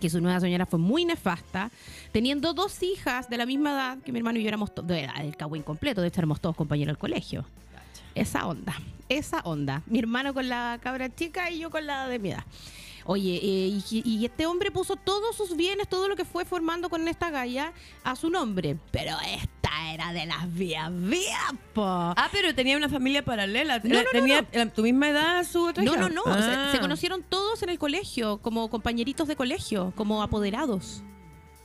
[0.00, 1.70] que su nueva señora fue muy nefasta,
[2.10, 5.14] teniendo dos hijas de la misma edad que mi hermano y yo éramos de edad
[5.22, 7.44] del cagüín completo, de hecho éramos todos compañeros del colegio.
[8.14, 8.74] Esa onda,
[9.08, 9.82] esa onda.
[9.86, 12.44] Mi hermano con la cabra chica y yo con la de mi edad.
[13.06, 16.88] Oye, eh, y, y este hombre puso todos sus bienes, todo lo que fue formando
[16.88, 18.78] con esta galla a su nombre.
[18.92, 21.82] Pero esta era de las vías, vías, po.
[21.84, 23.78] Ah, pero tenía una familia paralela.
[23.84, 26.24] No, no, no, tenía era tu misma edad su otra No, no, no.
[26.24, 26.70] Se- Ah.
[26.72, 31.02] Se, conocieron todos en el colegio, como compañeritos de colegio, como apoderados.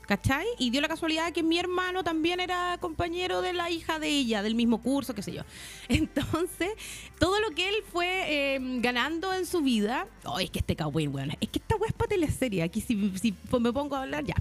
[0.10, 0.48] ¿Cachai?
[0.58, 4.42] Y dio la casualidad que mi hermano también era compañero de la hija de ella,
[4.42, 5.44] del mismo curso, qué sé yo.
[5.88, 6.72] Entonces,
[7.20, 10.08] todo lo que él fue eh, ganando en su vida.
[10.26, 11.30] Oh, es que este cagüín, weón.
[11.40, 12.64] Es que esta weá es para teleserie.
[12.64, 14.34] Aquí, si me pongo a hablar, ya.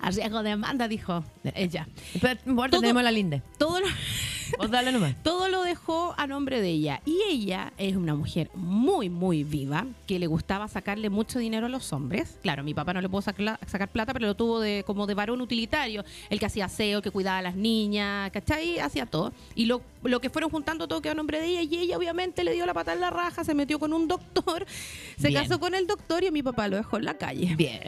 [0.00, 1.24] A riesgo de demanda, dijo
[1.54, 1.88] ella.
[2.20, 3.42] Pero, no importa, Todo- tenemos la linde.
[3.58, 3.86] Todo lo,
[4.58, 5.14] Vos dale nomás.
[5.24, 7.00] todo lo dejó a nombre de ella.
[7.04, 11.68] Y ella es una mujer muy, muy viva, que le gustaba sacarle mucho dinero a
[11.68, 12.38] los hombres.
[12.42, 15.14] Claro, mi papá no le pudo sacar, sacar plata, pero lo tuvo de, como de
[15.14, 16.04] varón utilitario.
[16.30, 18.78] El que hacía aseo, que cuidaba a las niñas, ¿cachai?
[18.78, 19.32] Hacía todo.
[19.56, 21.62] Y lo, lo que fueron juntando todo quedó a nombre de ella.
[21.62, 24.66] Y ella obviamente le dio la pata en la raja, se metió con un doctor,
[25.18, 25.42] se Bien.
[25.42, 27.54] casó con el doctor y mi papá lo dejó en la calle.
[27.56, 27.82] Bien.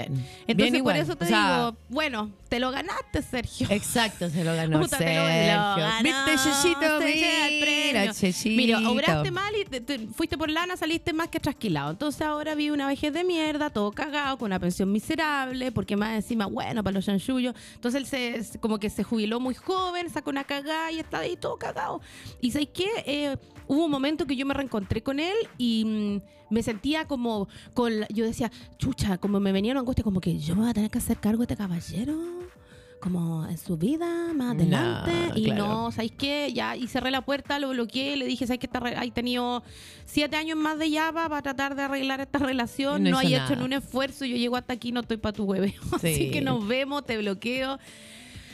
[0.47, 0.97] Entonces Bien por igual.
[0.97, 3.66] eso te O sea, digo, bueno, te lo ganaste, Sergio.
[3.71, 5.57] Exacto, se lo ganó Puta, te lo- Sergio.
[5.57, 7.01] ganó, ¿Viste, Chechito?
[7.01, 8.12] Mira, premio.
[8.12, 8.57] Chechito.
[8.57, 11.91] Mira, obraste mal y te- te- fuiste por lana, saliste más que trasquilado.
[11.91, 16.14] Entonces ahora vi una vejez de mierda, todo cagado, con una pensión miserable, porque más
[16.14, 17.55] encima, bueno, para los chanchullos.
[17.75, 21.37] Entonces él se- como que se jubiló muy joven, sacó una cagada y está ahí
[21.37, 22.01] todo cagado.
[22.41, 22.87] Y ¿sabes qué?
[23.07, 23.37] Eh,
[23.67, 27.93] hubo un momento que yo me reencontré con él y mm, me sentía como, con
[28.09, 30.91] yo decía, chucha, como me venía una angustia, como que yo me voy a tener
[30.91, 32.17] que hacer cargo de este caballero
[33.01, 35.69] como en su vida más No, adelante y claro.
[35.69, 36.53] no, ¿sabéis qué?
[36.53, 38.69] Ya, y cerré la puerta, lo bloqueé, le dije, ¿sabes qué?
[38.97, 39.63] Hay tenido
[40.05, 43.55] siete años más de Java para tratar de arreglar esta relación, No no, hay hecho
[43.55, 45.77] ni un esfuerzo, yo llego hasta aquí, no estoy para tu hueve.
[45.93, 46.31] Así Sí.
[46.33, 47.79] que nos vemos, te bloqueo.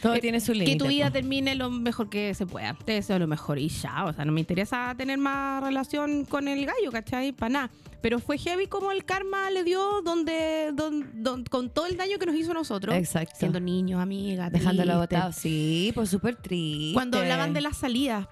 [0.05, 0.73] Todo que- tiene su límite.
[0.73, 1.13] Que tu vida po.
[1.15, 2.75] termine lo mejor que se pueda.
[2.85, 4.05] Te deseo lo mejor y ya.
[4.05, 7.33] O sea, no me interesa tener más relación con el gallo, ¿cachai?
[7.33, 7.71] Para nada.
[8.01, 12.19] Pero fue heavy como el karma le dio donde, don- don- con todo el daño
[12.19, 12.95] que nos hizo a nosotros.
[12.95, 13.35] Exacto.
[13.39, 14.53] Siendo niños, amigas.
[14.53, 15.33] Dejándolo botado.
[15.33, 16.93] Sí, pues súper triste.
[16.95, 18.27] Cuando hablaban de las salidas,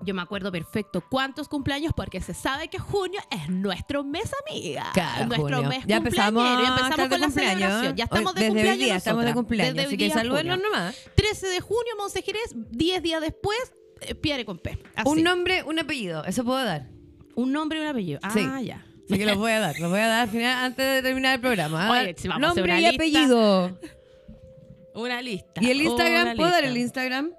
[0.00, 4.90] yo me acuerdo perfecto cuántos cumpleaños, porque se sabe que junio es nuestro mes, amiga.
[4.92, 5.68] Claro, nuestro junio.
[5.70, 7.58] mes ya empezamos, cumpleañero, a empezamos con la cumpleaños.
[7.60, 7.96] celebración.
[7.96, 8.78] Ya estamos de desde cumpleaños.
[8.84, 10.96] día estamos de cumpleaños, Desde así que salúdenos nomás.
[11.14, 13.58] 13 de junio, Monse Jerez, 10 días después,
[14.00, 14.78] eh, Pierre con P.
[14.96, 15.08] Así.
[15.08, 16.88] Un nombre, un apellido, eso puedo dar.
[17.36, 18.20] Un nombre y un apellido.
[18.22, 18.40] Ah, Sí.
[18.64, 18.84] ya.
[19.06, 21.34] Así que los voy a dar, los voy a dar al final antes de terminar
[21.34, 21.90] el programa.
[21.90, 23.20] Oye, si vamos a hacer Nombre una y lista.
[23.20, 23.78] apellido.
[24.94, 25.60] Una lista.
[25.60, 26.36] ¿Y el Instagram?
[26.36, 26.76] ¿Puedo dar el.
[26.76, 27.32] Instagram?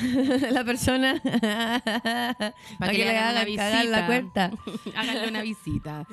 [0.50, 1.20] la persona.
[2.78, 4.06] Para que le hagan hagan una la visita.
[4.06, 4.50] cuenta.
[4.96, 6.06] Háganle una visita.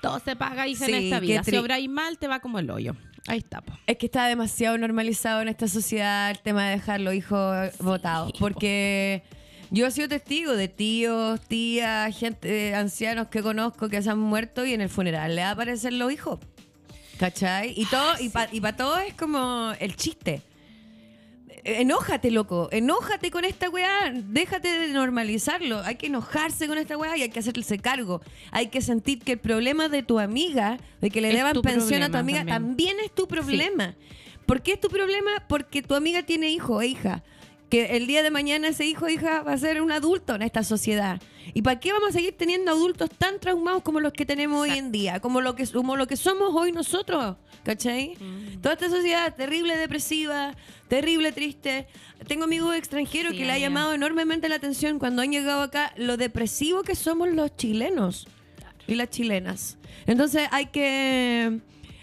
[0.00, 1.44] Todo se paga, hija, Sí, en esta vida.
[1.44, 2.94] Si tri- obráis mal, te va como el hoyo.
[3.28, 3.72] Ahí está, po.
[3.86, 8.32] Es que está demasiado normalizado en esta sociedad el tema de dejar los hijos votados.
[8.38, 9.22] Porque
[9.70, 14.18] yo he sido testigo de tíos, tías, gente, eh, ancianos que conozco que se han
[14.18, 16.40] muerto y en el funeral le aparecen los hijos.
[17.18, 17.72] ¿Cachai?
[17.76, 18.14] Y todo,
[18.50, 20.42] y para todo es como el chiste.
[21.64, 22.68] Enójate, loco.
[22.72, 24.12] Enójate con esta weá.
[24.12, 25.80] Déjate de normalizarlo.
[25.80, 28.20] Hay que enojarse con esta weá y hay que hacerse cargo.
[28.50, 32.02] Hay que sentir que el problema de tu amiga, de que le Es deban pensión
[32.02, 32.48] a tu amiga, también.
[32.62, 33.94] también es tu problema.
[34.46, 35.30] ¿Por qué es tu problema?
[35.48, 37.22] Porque tu amiga tiene hijo e hija.
[37.72, 40.42] Que el día de mañana ese hijo o hija va a ser un adulto en
[40.42, 41.22] esta sociedad.
[41.54, 44.72] ¿Y para qué vamos a seguir teniendo adultos tan traumados como los que tenemos hoy
[44.72, 45.20] en día?
[45.20, 47.36] Como lo que, como lo que somos hoy nosotros.
[47.64, 48.18] ¿Cachai?
[48.20, 48.60] Mm.
[48.60, 50.54] Toda esta sociedad terrible, depresiva,
[50.88, 51.86] terrible, triste.
[52.28, 55.94] Tengo amigos extranjeros Sí, que le ha llamado enormemente la atención cuando han llegado acá
[55.96, 58.28] lo depresivo que somos los chilenos
[58.86, 59.78] y las chilenas.
[60.04, 61.58] Entonces hay que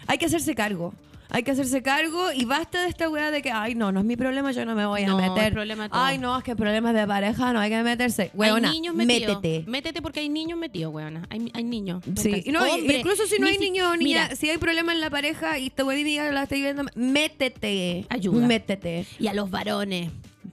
[0.08, 0.94] hay que hacerse cargo.
[1.32, 4.06] Hay que hacerse cargo y basta de esta weá de que, ay, no, no es
[4.06, 5.44] mi problema, yo no me voy a meter.
[5.46, 6.00] el problema es todo.
[6.02, 8.30] ay, no, es que problemas de pareja no hay que meterse.
[8.34, 9.36] Weona, hay niños metidos.
[9.42, 9.70] métete.
[9.70, 11.26] Métete porque hay niños metidos, weona.
[11.30, 12.02] Hay, hay niños.
[12.04, 14.36] Sí, Entonces, y no, y- hombre, incluso si no hay si- niño o niña, Mira,
[14.36, 18.06] si hay problema en la pareja y te voy a la estoy viendo, métete.
[18.08, 18.46] Ayuda.
[18.46, 19.06] Métete.
[19.18, 20.10] Y a los varones,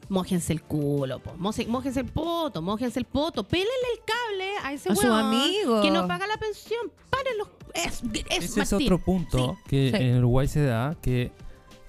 [0.09, 1.33] mójense el culo, po.
[1.37, 3.43] Mójense el poto, mójense el poto.
[3.43, 5.81] Pélenle el cable a ese A su weón amigo.
[5.81, 6.91] que no paga la pensión.
[7.09, 7.49] Párenlos.
[7.73, 10.03] Es, es, Ese es otro punto que sí.
[10.03, 11.31] en Uruguay se da, que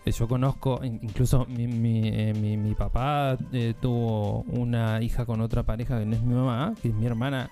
[0.05, 5.25] eh, yo conozco, in- incluso mi, mi, eh, mi- mi papá eh, tuvo una hija
[5.25, 7.51] con otra pareja que no es mi mamá, que es mi hermana,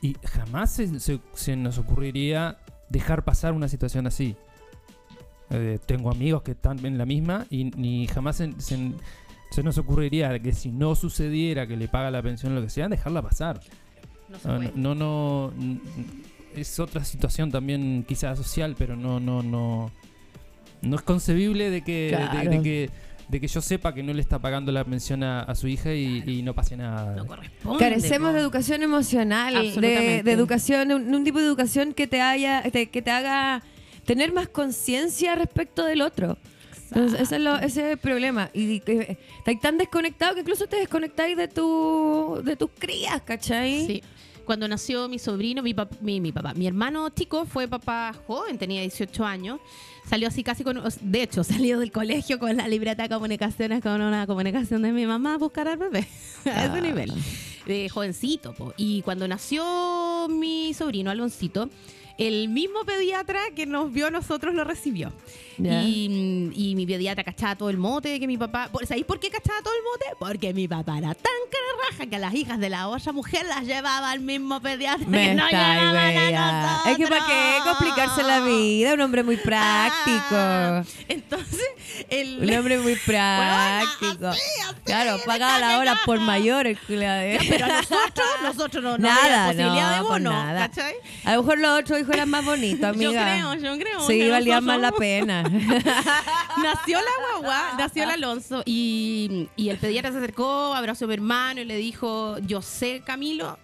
[0.00, 2.56] y jamás se, se- se nos ocurriría
[2.88, 4.34] dejar pasar una situación así.
[5.50, 8.92] Eh, tengo amigos que están en la misma y ni jamás se, se-
[9.50, 12.70] se nos ocurriría que si no sucediera que le paga la pensión o lo que
[12.70, 13.60] sea, dejarla pasar.
[14.28, 14.72] No se Ah, puede.
[14.74, 15.80] No, no, no,
[16.54, 19.90] es otra situación también quizás social, pero no, no, no,
[20.82, 22.50] no es concebible de que, de- Claro.
[22.50, 22.90] de, que
[23.28, 25.92] de que yo sepa que no le está pagando la pensión a, a su hija
[25.94, 27.14] y, y no pase nada.
[27.14, 27.78] No corresponde.
[27.78, 30.22] Carecemos de educación emocional, de, Absolutamente.
[30.22, 33.62] de educación, un, un tipo de educación que te haya, te- que te haga
[34.06, 36.38] tener más conciencia respecto del otro.
[36.90, 38.50] Entonces, ese, es lo- ese es el problema.
[38.52, 43.86] Y que estáis tan desconectado que incluso te desconectáis de tu de tus crías, ¿cachai?
[43.86, 44.02] Sí.
[44.44, 48.56] Cuando nació mi sobrino, mi, pap- mi, mi papá, mi hermano chico fue papá joven,
[48.56, 49.60] tenía 18 años.
[50.08, 50.82] Salió así casi con.
[51.02, 55.04] De hecho, salió del colegio con la libreta de comunicaciones, con una comunicación de mi
[55.04, 56.06] mamá a buscar al bebé.
[56.46, 57.12] a ese nivel.
[57.66, 58.54] De jovencito.
[58.54, 58.72] po.
[58.78, 61.68] Y cuando nació mi sobrino, Aloncito,
[62.16, 65.12] el mismo pediatra que nos vio a nosotros lo recibió.
[65.58, 68.68] Y, y mi pediatra cachaba todo el mote que mi papá.
[68.70, 70.16] ¿por- ¿Sabéis por qué cachaba todo el mote?
[70.18, 73.46] Porque mi papá era tan cara raja que a las hijas de la otra mujer
[73.46, 76.82] las llevaba al mismo pediatra Me que no a.
[76.86, 80.26] Es que para qué complicarse la vida, un hombre muy práctico.
[80.32, 81.64] Ah, entonces,
[82.10, 82.38] el.
[82.42, 84.28] Un hombre muy práctico.
[84.28, 86.66] así, así, claro, de paga la hora por mayor.
[86.66, 87.38] el ¿eh?
[87.48, 90.30] Pero a nosotros, nosotros no, no nada, había posibilidad no, de bono.
[90.30, 90.68] nada.
[90.68, 90.94] ¿cachai?
[91.24, 93.10] A lo mejor los otros hijos eran más bonitos, amiga.
[93.40, 94.06] Yo creo, yo creo.
[94.06, 95.47] Sí, que valía más la pena.
[96.62, 101.60] nació la guagua, nació el Alonso y, el pediatra se acercó, abrazó a mi hermano
[101.60, 103.58] y le dijo, yo sé, Camilo,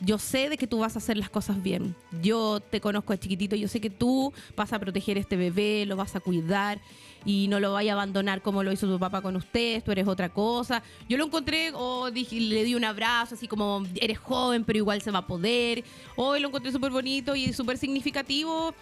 [0.00, 1.94] yo sé de que tú vas a hacer las cosas bien.
[2.22, 5.84] Yo te conozco de chiquitito, yo sé que tú vas a proteger a este bebé,
[5.86, 6.80] lo vas a cuidar
[7.24, 10.08] y no lo vaya a abandonar como lo hizo tu papá con usted, tú eres
[10.08, 10.82] otra cosa.
[11.08, 15.02] Yo lo encontré, o dije, le di un abrazo, así como, eres joven, pero igual
[15.02, 15.84] se va a poder.
[16.16, 18.74] Hoy lo encontré súper bonito y súper significativo.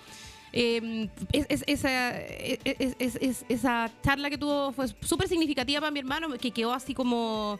[0.53, 5.81] Eh, es- es- esa, es- es- es- es- esa charla que tuvo fue súper significativa
[5.81, 7.59] para mi hermano, que quedó así como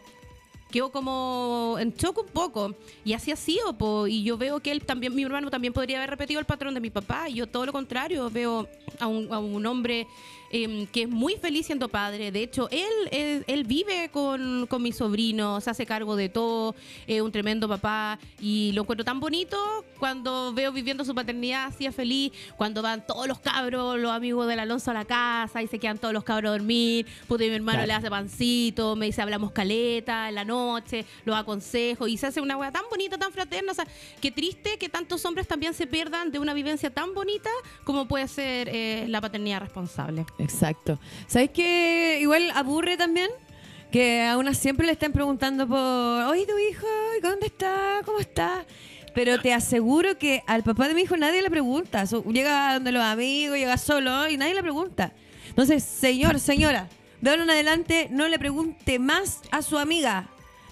[0.71, 2.75] quedó como en shock un poco.
[3.03, 3.75] Y así ha sido
[4.07, 6.79] y yo veo que él también mi hermano también podría haber repetido el patrón de
[6.79, 8.67] mi papá y yo todo lo contrario veo
[8.99, 10.05] a un hombre
[10.51, 14.81] em, que es muy feliz siendo padre de hecho él él, él vive con, con
[14.81, 16.75] mi sobrino se hace cargo de todo
[17.07, 19.57] es un tremendo papá y lo encuentro tan bonito
[19.97, 24.47] cuando veo viviendo su paternidad así es feliz cuando van todos los cabros los amigos
[24.47, 27.49] del Alonso a la casa y se quedan todos los cabros a dormir puta, y
[27.49, 27.87] mi hermano Claro.
[27.87, 32.41] le hace pancito, me dice hablamos caleta en la noche, los aconsejo y se hace
[32.41, 33.71] una weá tan bonita, tan fraterna.
[33.71, 33.87] O sea,
[34.21, 37.49] qué triste que tantos hombres también se pierdan de una vivencia tan bonita
[37.83, 40.25] como puede ser eh, la paternidad responsable.
[40.39, 40.99] Exacto.
[41.27, 42.19] ¿Sabes qué?
[42.21, 43.29] Igual aburre también.
[43.91, 46.85] Que a una siempre le están preguntando por, oye, tu hijo,
[47.17, 48.01] ¿y ¿dónde está?
[48.05, 48.63] ¿Cómo está?
[49.15, 52.05] Pero te aseguro que al papá de mi hijo nadie le pregunta.
[52.05, 55.11] So- llega donde los amigos, llega solo y nadie le pregunta.
[55.47, 56.87] Entonces, señor, señora,
[57.19, 60.27] de ahora en adelante no le pregunte más a su amiga.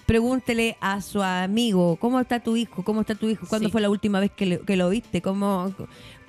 [0.06, 2.84] Pregúntele a su amigo, ¿cómo está tu hijo?
[2.84, 3.46] ¿Cómo está tu hijo?
[3.48, 3.72] ¿Cuándo Sí.
[3.72, 5.20] fue la última vez que, le- que lo viste?
[5.20, 5.74] ¿Cómo?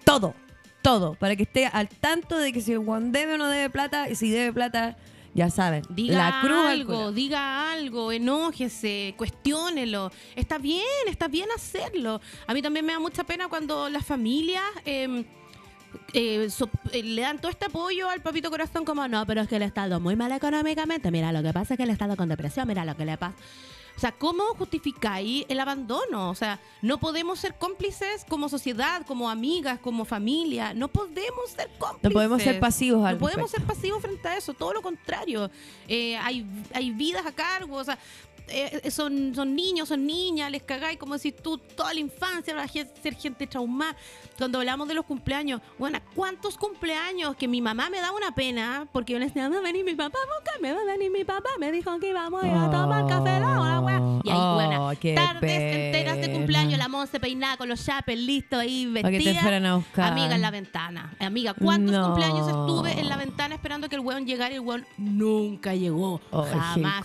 [0.04, 0.34] Todo,
[0.82, 4.10] todo, para que esté al tanto de que si Juan debe o no debe plata,
[4.10, 4.98] y si debe plata,
[5.34, 5.84] ya saben.
[5.90, 10.12] Diga la cruz al algo, diga algo, enójese, cuestiónelo.
[10.36, 12.20] Está bien, está bien hacerlo.
[12.48, 15.24] A mí también me da mucha pena cuando las familias eh,
[16.14, 19.48] eh, so- eh, le dan todo este apoyo al papito corazón como, no, pero es
[19.48, 21.12] que el Estado muy mal económicamente.
[21.12, 23.36] Mira, lo que pasa es que el Estado con depresión, mira lo que le pasa.
[24.00, 26.30] O sea, ¿cómo justificáis el abandono?
[26.30, 30.74] O sea, no podemos ser cómplices como sociedad, como amigas, como familia.
[30.74, 32.04] No podemos ser cómplices.
[32.04, 35.52] No podemos ser pasivos al No podemos ser pasivos frente a eso, todo lo contrario.
[35.86, 38.00] Eh, hay, hay vidas a cargo, o sea,
[38.52, 42.64] eh, son, son niños, son niñas, les cagáis, como decís tú, toda la infancia, va
[42.64, 43.96] a gen- ser gente traumada.
[44.38, 48.88] Cuando hablamos de los cumpleaños, bueno, ¿cuántos cumpleaños que mi mamá me da una pena?
[48.92, 51.50] Porque yo le decía, a venir mi papá a buscarme, va a venir mi papá,
[51.60, 54.00] me dijo que íbamos a ir a tomar café, la hora, wea".
[54.24, 56.34] Y ahí, Oh, tardes enteras de pena.
[56.34, 59.42] cumpleaños, la Monse peinada con los chapes listos ahí, te vestida.
[59.42, 60.12] fueran a buscar.
[60.12, 61.14] Amiga en la ventana.
[61.20, 62.06] Amiga, ¿cuántos No.
[62.08, 66.22] cumpleaños estuve en la ventana esperando que el weón llegara y el weón nunca llegó?
[66.32, 67.04] Oh, jamás.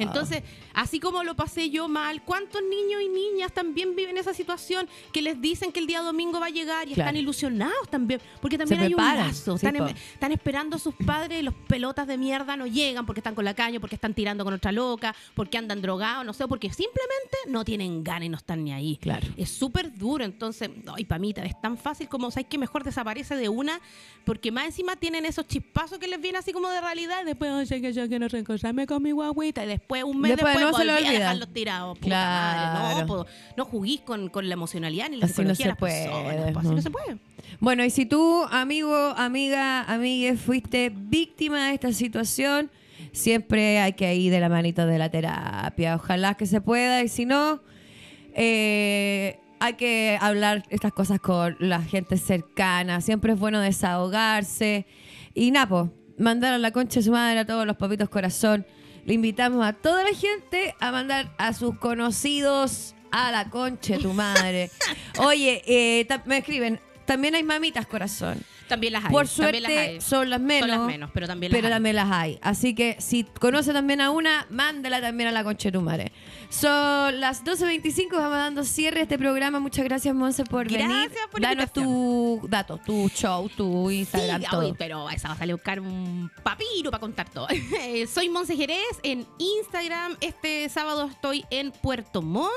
[0.00, 0.42] Entonces,
[0.80, 5.22] así como lo pasé yo mal, ¿cuántos niños y niñas también viven esa situación que
[5.22, 7.08] les dicen que el día domingo va a llegar y Claro.
[7.08, 8.20] están ilusionados también?
[8.40, 9.58] Porque también Se hay un lazo.
[9.58, 9.88] sí, están, po.
[9.90, 13.34] em- están esperando a sus padres y los pelotas de mierda no llegan porque están
[13.34, 16.68] con la caña, porque están tirando con otra loca, porque andan drogados, no sé, porque
[16.72, 18.98] simplemente no tienen ganas y no están ni ahí.
[19.00, 19.26] Claro.
[19.36, 23.48] Es súper duro, entonces, ay, pamita, es tan fácil como, ¿sabes que Mejor desaparece de
[23.48, 23.80] una,
[24.24, 27.50] porque más encima tienen esos chispazos que les vienen así como de realidad, y después,
[27.52, 30.72] oye, que yo quiero reencontrarme con mi guaguita, y después, un mes Después después, no
[30.74, 31.10] se a olvida.
[31.12, 31.98] dejarlos tirados.
[31.98, 32.82] Puta Claro.
[32.82, 35.62] madre, no, po, no juguís con, con la emocionalidad ni la Así no psicología se
[35.64, 36.82] de las puede, personas, po, así no.
[36.82, 37.16] se puede.
[37.60, 42.70] Bueno, y si tú, amigo, amiga, amigue, fuiste víctima de esta situación,
[43.12, 45.96] siempre hay que ir de la manita de la terapia.
[45.96, 47.60] Ojalá que se pueda, y si no,
[48.34, 53.00] eh, hay que hablar estas cosas con la gente cercana.
[53.00, 54.86] Siempre es bueno desahogarse.
[55.34, 58.64] Y Napo, mandar a la concha de su madre a todos los papitos corazón.
[59.04, 64.02] Le invitamos a toda la gente a mandar a sus conocidos a la concha de
[64.02, 64.70] tu madre.
[65.18, 68.42] Oye, eh, me escriben, también hay mamitas corazón.
[68.68, 69.10] También las hay.
[69.10, 70.00] Por también las suerte hay.
[70.00, 70.68] son las menos.
[70.68, 71.72] Son las menos, pero también las pero hay.
[71.74, 72.38] también las hay.
[72.42, 76.12] Así que si conoce también a una, mándala también a la concha de tu madre.
[76.50, 79.60] Son las 12.25, vamos dando cierre a este programa.
[79.60, 81.10] Muchas gracias, Monse, por Gracias venir.
[81.30, 84.74] por la Danos tu datos, tu show, tu Instagram, Sí, todo.
[84.78, 87.46] pero esa va a salir a buscar un papiro para contar todo.
[87.80, 90.16] Eh, Soy Monse Jerez en Instagram.
[90.20, 92.50] Este sábado estoy en Puerto Montt,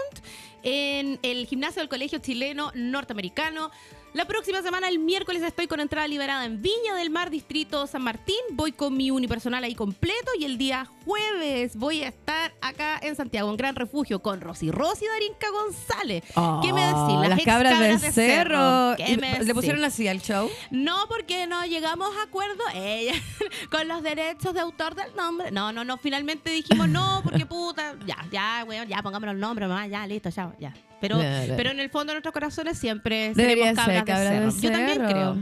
[0.64, 3.72] en el gimnasio del Colegio Chileno Norteamericano.
[4.14, 8.02] La próxima semana, el miércoles, estoy con entrada liberada en Viña del Mar, Distrito San
[8.02, 8.36] Martín.
[8.52, 10.32] Voy con mi unipersonal ahí completo.
[10.38, 14.70] Y el día jueves voy a estar acá en Santiago, en Gran Refugio, con Rosy
[14.70, 16.24] Rosy Darinka González.
[16.62, 16.98] ¿Qué me decís?
[16.98, 18.96] Oh, Las cabras del de cerro.
[18.98, 20.50] ¿Qué ¿Y me ¿Le pusieron así al show?
[20.72, 23.14] No, porque no llegamos a acuerdo ella,
[23.72, 25.52] con los derechos de autor del nombre.
[25.52, 25.98] No, no, no.
[25.98, 27.96] Finalmente dijimos no, porque puta.
[28.06, 30.74] Ya, ya, weón, ya pongámonos el nombre nomás, ya, listo, ya, ya.
[31.02, 31.54] Pero, Claro.
[31.58, 34.62] pero en el fondo de nuestros corazones siempre Debería seremos ser cabras, cabras de cerro.
[34.62, 35.38] Yo también creo.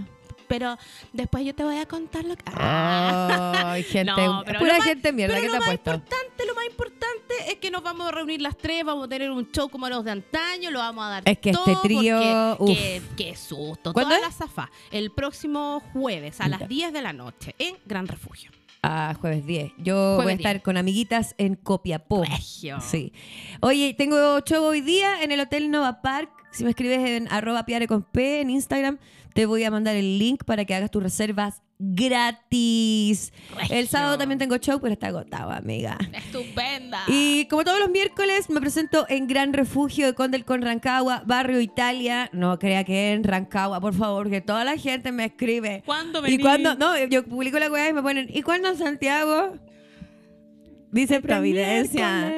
[0.47, 0.77] Pero
[1.13, 2.43] después yo te voy a contar lo que.
[2.47, 3.71] Ah.
[3.73, 5.93] Ay, gente, No, pero pura más- gente mierda pero que lo te ha más puesto.
[5.93, 9.29] importante, lo más importante es que nos vamos a reunir las tres, vamos a tener
[9.29, 12.55] un show como los de antaño, lo vamos a dar Es que este todo trío,
[12.57, 12.77] porque- uf.
[12.77, 13.93] Qué, qué susto.
[13.93, 14.39] ¿Cuándo Toda es?
[14.39, 14.71] la zafá.
[14.89, 18.49] El próximo jueves a las 10 de la noche en Gran Refugio.
[18.81, 19.73] Ah, jueves 10.
[19.77, 20.63] Yo voy a estar 10.
[20.63, 22.23] con amiguitas en Copiapó.
[22.23, 22.79] Regio.
[22.81, 23.11] Sí.
[23.61, 26.29] Oye, tengo show hoy día en el Hotel Nova Park.
[26.51, 28.97] Si me escribes en arroba piare con P en Instagram,
[29.33, 33.31] te voy a mandar el link para que hagas tus reservas gratis.
[33.55, 33.75] Regio.
[33.77, 35.97] El sábado también tengo show, pero está agotado, amiga.
[36.13, 37.03] Estupenda.
[37.07, 41.61] Y como todos los miércoles, me presento en Gran Refugio de Condel con Rancagua, Barrio
[41.61, 42.29] Italia.
[42.33, 45.81] No crea que en Rancagua, por favor, que toda la gente me escribe.
[45.85, 46.41] ¿Cuándo ¿Y venís?
[46.41, 46.75] cuando?
[46.75, 49.53] No, yo publico la weá y me ponen, ¿y cuándo en Santiago?
[50.91, 52.33] Dice Providencia.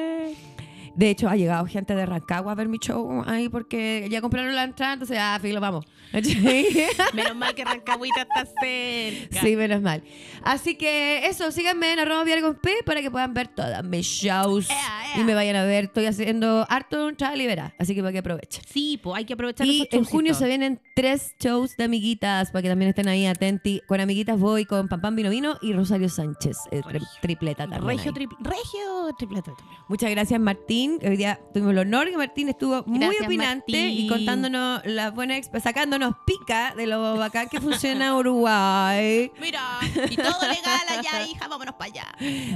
[0.94, 4.54] De hecho, ha llegado gente de Rancagua a ver mi show ahí porque ya compraron
[4.54, 5.86] la entrada, entonces, ah, filo, vamos.
[7.14, 9.40] Menos mal que Rancagüita está cerca.
[9.40, 10.02] Sí, menos mal.
[10.42, 12.24] Así que eso, síganme en arroba
[12.60, 14.76] P para que puedan ver todas mis shows Ea,
[15.14, 15.20] ea.
[15.20, 15.84] y me vayan a ver.
[15.84, 18.62] Estoy haciendo harto entrada libera, así que para que aprovechen.
[18.68, 22.62] Sí, pues hay que aprovechar Y en junio se vienen tres shows de amiguitas para
[22.62, 23.52] que también estén ahí atentos.
[23.86, 27.86] Con amiguitas voy con Pam Pam Vino Vino y Rosario Sánchez, eh, tri- tripleta también.
[27.98, 29.78] Regio, tri- regio tripleta también.
[29.88, 30.98] Muchas gracias, Martín.
[31.02, 34.08] Hoy día tuvimos el honor que Martín estuvo muy Gracias, opinante y Martín.
[34.08, 35.56] contándonos las buenas, exp-
[36.02, 39.30] sacándonos pica de lo bacán que funciona Uruguay.
[39.40, 39.60] Mira,
[40.10, 42.06] y todo legal allá, hija, vámonos para allá.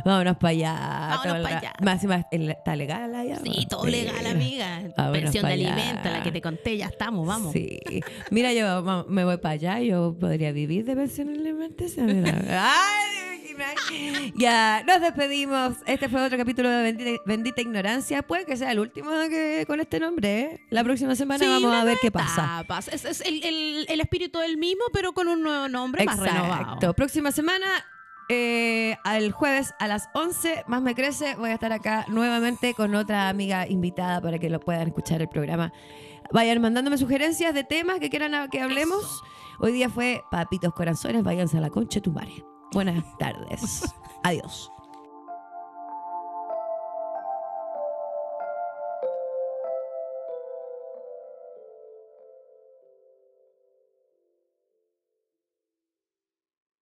[0.04, 0.72] Vámonos para allá.
[0.74, 1.72] Vámonos todo el pa' ra- allá.
[1.82, 3.38] Más y más, ¿está legal allá?
[3.44, 4.82] Sí, todo legal, amiga.
[4.96, 5.72] Vámonos Pensión de allá.
[5.74, 7.52] alimento, la que te conté, ya estamos, vamos.
[7.52, 7.78] Sí.
[8.30, 11.26] Mira, yo me voy para allá, yo podría vivir de pensión.
[12.50, 14.32] Ay, ¿te imaginas?
[14.34, 15.74] Ya, nos despedimos.
[15.86, 18.22] Este fue otro capítulo de Bendita, Bendita Ignorancia.
[18.22, 20.40] Puede que sea el último que, con este nombre.
[20.40, 20.60] ¿eh?
[20.70, 22.64] La próxima semana Sí, vamos a ver qué pasa.
[22.92, 26.62] es el, el- el espíritu del mismo, pero con un nuevo nombre más renovado.
[26.62, 26.94] Exacto.
[26.94, 27.66] Próxima semana,
[28.28, 32.94] eh, al jueves a las 11, más me crece, voy a estar acá nuevamente con
[32.94, 35.72] otra amiga invitada para que lo puedan escuchar el programa.
[36.32, 39.22] Vayan mandándome sugerencias de temas que quieran que hablemos.
[39.60, 42.44] Hoy día fue Papitos Corazones, váyanse a la concha de tu madre.
[42.72, 43.84] Buenas tardes.
[44.24, 44.70] Adiós.